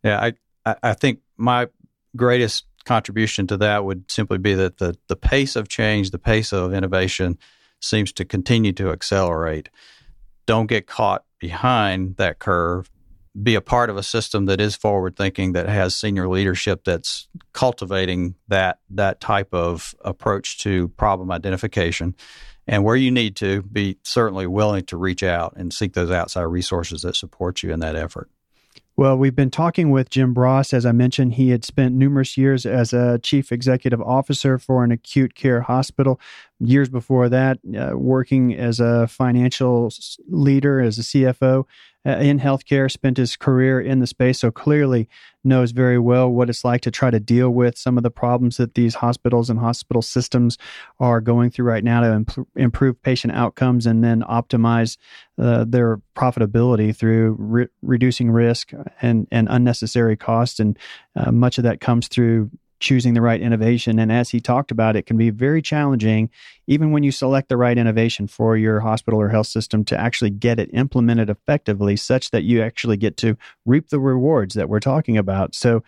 Yeah, 0.04 0.30
I, 0.66 0.76
I 0.82 0.92
think 0.92 1.20
my 1.38 1.68
greatest 2.14 2.66
contribution 2.84 3.46
to 3.46 3.56
that 3.56 3.86
would 3.86 4.10
simply 4.10 4.38
be 4.38 4.52
that 4.54 4.76
the, 4.76 4.94
the 5.08 5.16
pace 5.16 5.56
of 5.56 5.68
change, 5.68 6.10
the 6.10 6.18
pace 6.18 6.52
of 6.52 6.74
innovation 6.74 7.38
seems 7.80 8.12
to 8.12 8.26
continue 8.26 8.72
to 8.74 8.90
accelerate. 8.90 9.70
Don't 10.44 10.66
get 10.66 10.86
caught 10.86 11.24
behind 11.40 12.16
that 12.16 12.38
curve 12.38 12.90
be 13.42 13.54
a 13.54 13.60
part 13.60 13.90
of 13.90 13.96
a 13.96 14.02
system 14.02 14.46
that 14.46 14.60
is 14.60 14.76
forward 14.76 15.16
thinking 15.16 15.52
that 15.52 15.68
has 15.68 15.94
senior 15.94 16.28
leadership 16.28 16.84
that's 16.84 17.28
cultivating 17.52 18.34
that 18.48 18.78
that 18.90 19.20
type 19.20 19.52
of 19.52 19.94
approach 20.04 20.58
to 20.58 20.88
problem 20.90 21.30
identification 21.30 22.14
and 22.66 22.82
where 22.82 22.96
you 22.96 23.10
need 23.10 23.36
to 23.36 23.62
be 23.62 23.98
certainly 24.02 24.46
willing 24.46 24.84
to 24.84 24.96
reach 24.96 25.22
out 25.22 25.54
and 25.56 25.72
seek 25.72 25.92
those 25.92 26.10
outside 26.10 26.42
resources 26.42 27.02
that 27.02 27.14
support 27.14 27.62
you 27.62 27.72
in 27.72 27.80
that 27.80 27.96
effort 27.96 28.30
well, 28.98 29.18
we've 29.18 29.36
been 29.36 29.50
talking 29.50 29.90
with 29.90 30.08
Jim 30.08 30.32
Bross. 30.32 30.72
As 30.72 30.86
I 30.86 30.92
mentioned, 30.92 31.34
he 31.34 31.50
had 31.50 31.66
spent 31.66 31.94
numerous 31.94 32.38
years 32.38 32.64
as 32.64 32.94
a 32.94 33.18
chief 33.18 33.52
executive 33.52 34.00
officer 34.00 34.56
for 34.56 34.84
an 34.84 34.90
acute 34.90 35.34
care 35.34 35.60
hospital. 35.60 36.18
Years 36.60 36.88
before 36.88 37.28
that, 37.28 37.58
uh, 37.78 37.90
working 37.94 38.54
as 38.54 38.80
a 38.80 39.06
financial 39.06 39.90
leader, 40.28 40.80
as 40.80 40.98
a 40.98 41.02
CFO 41.02 41.66
in 42.10 42.38
healthcare, 42.38 42.90
spent 42.90 43.16
his 43.16 43.36
career 43.36 43.80
in 43.80 43.98
the 43.98 44.06
space, 44.06 44.38
so 44.40 44.50
clearly 44.50 45.08
knows 45.42 45.72
very 45.72 45.98
well 45.98 46.28
what 46.28 46.48
it's 46.50 46.64
like 46.64 46.80
to 46.82 46.90
try 46.90 47.10
to 47.10 47.20
deal 47.20 47.50
with 47.50 47.76
some 47.78 47.96
of 47.96 48.02
the 48.02 48.10
problems 48.10 48.56
that 48.56 48.74
these 48.74 48.96
hospitals 48.96 49.48
and 49.48 49.58
hospital 49.58 50.02
systems 50.02 50.58
are 51.00 51.20
going 51.20 51.50
through 51.50 51.64
right 51.64 51.84
now 51.84 52.00
to 52.00 52.12
imp- 52.12 52.48
improve 52.56 53.00
patient 53.02 53.32
outcomes 53.32 53.86
and 53.86 54.02
then 54.04 54.22
optimize 54.22 54.96
uh, 55.38 55.64
their 55.66 56.00
profitability 56.16 56.94
through 56.94 57.36
re- 57.38 57.68
reducing 57.82 58.30
risk 58.30 58.72
and, 59.02 59.26
and 59.30 59.48
unnecessary 59.50 60.16
costs. 60.16 60.60
And 60.60 60.78
uh, 61.14 61.30
much 61.30 61.58
of 61.58 61.64
that 61.64 61.80
comes 61.80 62.08
through 62.08 62.50
choosing 62.78 63.14
the 63.14 63.20
right 63.20 63.40
innovation. 63.40 63.98
And 63.98 64.12
as 64.12 64.30
he 64.30 64.40
talked 64.40 64.70
about, 64.70 64.96
it 64.96 65.06
can 65.06 65.16
be 65.16 65.30
very 65.30 65.62
challenging, 65.62 66.30
even 66.66 66.90
when 66.90 67.02
you 67.02 67.12
select 67.12 67.48
the 67.48 67.56
right 67.56 67.76
innovation 67.76 68.26
for 68.26 68.56
your 68.56 68.80
hospital 68.80 69.20
or 69.20 69.28
health 69.28 69.46
system, 69.46 69.84
to 69.86 69.98
actually 69.98 70.30
get 70.30 70.58
it 70.58 70.70
implemented 70.72 71.30
effectively 71.30 71.96
such 71.96 72.30
that 72.30 72.44
you 72.44 72.62
actually 72.62 72.96
get 72.96 73.16
to 73.18 73.36
reap 73.64 73.88
the 73.88 74.00
rewards 74.00 74.54
that 74.54 74.68
we're 74.68 74.80
talking 74.80 75.16
about. 75.16 75.54
So 75.54 75.82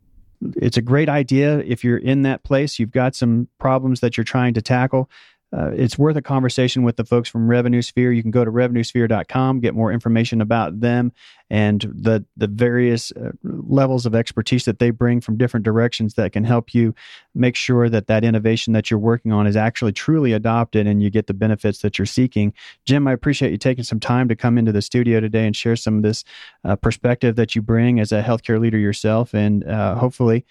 it's 0.57 0.77
a 0.77 0.83
great 0.83 1.09
idea 1.09 1.59
if 1.61 1.83
you're 1.83 1.98
in 1.98 2.22
that 2.22 2.44
place, 2.44 2.79
you've 2.79 2.92
got 2.92 3.14
some 3.14 3.48
problems 3.59 4.01
that 4.01 4.16
you're 4.16 4.24
trying 4.24 4.55
to 4.55 4.62
tackle 4.62 5.11
uh, 5.57 5.71
it's 5.75 5.99
worth 5.99 6.17
a 6.17 6.23
conversation 6.23 6.83
with 6.83 6.97
the 6.97 7.05
folks 7.05 7.29
from 7.29 7.49
Revenue 7.49 7.83
Sphere. 7.83 8.13
You 8.13 8.23
can 8.23 8.31
go 8.31 8.45
to 8.45 8.51
revenuesphere.com, 8.51 9.61
get 9.61 9.75
more 9.75 9.93
information 9.93 10.41
about 10.41 10.81
them 10.81 11.13
and 11.51 11.81
the 11.95 12.25
the 12.37 12.47
various 12.47 13.11
uh, 13.13 13.31
levels 13.43 14.05
of 14.05 14.15
expertise 14.15 14.65
that 14.67 14.79
they 14.79 14.91
bring 14.91 15.21
from 15.21 15.37
different 15.37 15.65
directions 15.65 16.15
that 16.15 16.33
can 16.33 16.45
help 16.45 16.75
you 16.75 16.95
make 17.35 17.57
sure 17.57 17.89
that 17.89 18.07
that 18.07 18.25
innovation 18.25 18.73
that 18.75 18.91
you're 18.91 19.01
working 19.01 19.33
on 19.33 19.47
is 19.47 19.57
actually 19.57 19.93
truly 19.93 20.33
adopted 20.33 20.87
and 20.87 21.03
you 21.03 21.11
get 21.11 21.27
the 21.27 21.35
benefits 21.35 21.81
that 21.81 21.99
you're 21.99 22.07
seeking. 22.07 22.53
Jim, 22.85 23.07
I 23.07 23.13
appreciate 23.13 23.51
you 23.51 23.59
taking 23.59 23.85
some 23.85 24.01
time 24.01 24.29
to 24.29 24.37
come 24.37 24.59
into 24.59 24.73
the 24.73 24.83
studio 24.83 25.21
today 25.21 25.47
and 25.47 25.57
share 25.57 25.77
some 25.77 25.97
of 25.97 26.03
this 26.03 26.25
uh, 26.65 26.77
perspective 26.77 27.37
that 27.37 27.55
you 27.55 27.63
bring 27.63 27.99
as 27.99 28.13
a 28.13 28.23
healthcare 28.23 28.61
leader 28.61 28.79
yourself, 28.79 29.35
and 29.35 29.65
uh, 29.65 29.95
hopefully 29.95 30.45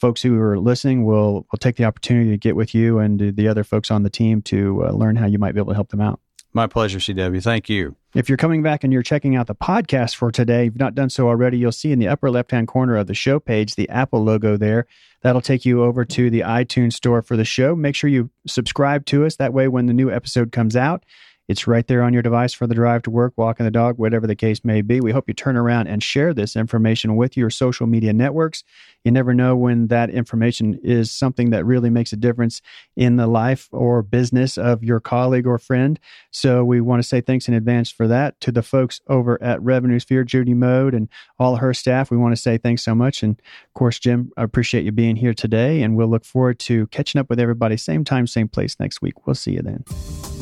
folks 0.00 0.22
who 0.22 0.38
are 0.40 0.58
listening 0.58 1.04
will 1.04 1.46
will 1.50 1.58
take 1.58 1.76
the 1.76 1.84
opportunity 1.84 2.30
to 2.30 2.36
get 2.38 2.56
with 2.56 2.74
you 2.74 2.98
and 2.98 3.36
the 3.36 3.48
other 3.48 3.64
folks 3.64 3.90
on 3.90 4.02
the 4.02 4.10
team 4.10 4.42
to 4.42 4.86
uh, 4.86 4.90
learn 4.92 5.16
how 5.16 5.26
you 5.26 5.38
might 5.38 5.52
be 5.52 5.60
able 5.60 5.72
to 5.72 5.74
help 5.74 5.90
them 5.90 6.00
out. 6.00 6.20
My 6.52 6.66
pleasure, 6.66 6.98
CW. 6.98 7.42
Thank 7.42 7.68
you. 7.68 7.94
If 8.12 8.28
you're 8.28 8.38
coming 8.38 8.60
back 8.60 8.82
and 8.82 8.92
you're 8.92 9.04
checking 9.04 9.36
out 9.36 9.46
the 9.46 9.54
podcast 9.54 10.16
for 10.16 10.32
today, 10.32 10.62
if 10.62 10.72
you've 10.72 10.80
not 10.80 10.96
done 10.96 11.10
so 11.10 11.28
already, 11.28 11.58
you'll 11.58 11.70
see 11.70 11.92
in 11.92 12.00
the 12.00 12.08
upper 12.08 12.28
left 12.28 12.50
hand 12.50 12.66
corner 12.66 12.96
of 12.96 13.06
the 13.06 13.14
show 13.14 13.38
page 13.38 13.76
the 13.76 13.88
Apple 13.88 14.24
logo 14.24 14.56
there. 14.56 14.86
That'll 15.22 15.42
take 15.42 15.64
you 15.64 15.84
over 15.84 16.04
to 16.04 16.28
the 16.28 16.40
iTunes 16.40 16.94
store 16.94 17.22
for 17.22 17.36
the 17.36 17.44
show. 17.44 17.76
Make 17.76 17.94
sure 17.94 18.10
you 18.10 18.30
subscribe 18.48 19.06
to 19.06 19.24
us. 19.24 19.36
That 19.36 19.52
way, 19.52 19.68
when 19.68 19.86
the 19.86 19.92
new 19.92 20.10
episode 20.10 20.50
comes 20.50 20.74
out, 20.74 21.04
it's 21.50 21.66
right 21.66 21.88
there 21.88 22.04
on 22.04 22.12
your 22.12 22.22
device 22.22 22.54
for 22.54 22.68
the 22.68 22.76
drive 22.76 23.02
to 23.02 23.10
work, 23.10 23.32
walking 23.36 23.64
the 23.64 23.72
dog, 23.72 23.98
whatever 23.98 24.24
the 24.24 24.36
case 24.36 24.64
may 24.64 24.82
be. 24.82 25.00
We 25.00 25.10
hope 25.10 25.26
you 25.26 25.34
turn 25.34 25.56
around 25.56 25.88
and 25.88 26.00
share 26.00 26.32
this 26.32 26.54
information 26.54 27.16
with 27.16 27.36
your 27.36 27.50
social 27.50 27.88
media 27.88 28.12
networks. 28.12 28.62
You 29.02 29.10
never 29.10 29.34
know 29.34 29.56
when 29.56 29.88
that 29.88 30.10
information 30.10 30.78
is 30.84 31.10
something 31.10 31.50
that 31.50 31.66
really 31.66 31.90
makes 31.90 32.12
a 32.12 32.16
difference 32.16 32.62
in 32.94 33.16
the 33.16 33.26
life 33.26 33.68
or 33.72 34.00
business 34.00 34.58
of 34.58 34.84
your 34.84 35.00
colleague 35.00 35.44
or 35.44 35.58
friend. 35.58 35.98
So 36.30 36.64
we 36.64 36.80
want 36.80 37.02
to 37.02 37.08
say 37.08 37.20
thanks 37.20 37.48
in 37.48 37.54
advance 37.54 37.90
for 37.90 38.06
that 38.06 38.40
to 38.42 38.52
the 38.52 38.62
folks 38.62 39.00
over 39.08 39.42
at 39.42 39.60
Revenue 39.60 39.98
Sphere, 39.98 40.22
Judy 40.22 40.54
Mode, 40.54 40.94
and 40.94 41.08
all 41.36 41.56
her 41.56 41.74
staff. 41.74 42.12
We 42.12 42.16
want 42.16 42.32
to 42.32 42.40
say 42.40 42.58
thanks 42.58 42.84
so 42.84 42.94
much. 42.94 43.24
And 43.24 43.32
of 43.40 43.74
course, 43.74 43.98
Jim, 43.98 44.30
I 44.36 44.44
appreciate 44.44 44.84
you 44.84 44.92
being 44.92 45.16
here 45.16 45.34
today. 45.34 45.82
And 45.82 45.96
we'll 45.96 46.06
look 46.06 46.24
forward 46.24 46.60
to 46.60 46.86
catching 46.88 47.18
up 47.18 47.28
with 47.28 47.40
everybody 47.40 47.76
same 47.76 48.04
time, 48.04 48.28
same 48.28 48.46
place 48.46 48.78
next 48.78 49.02
week. 49.02 49.26
We'll 49.26 49.34
see 49.34 49.54
you 49.54 49.62
then. 49.62 50.39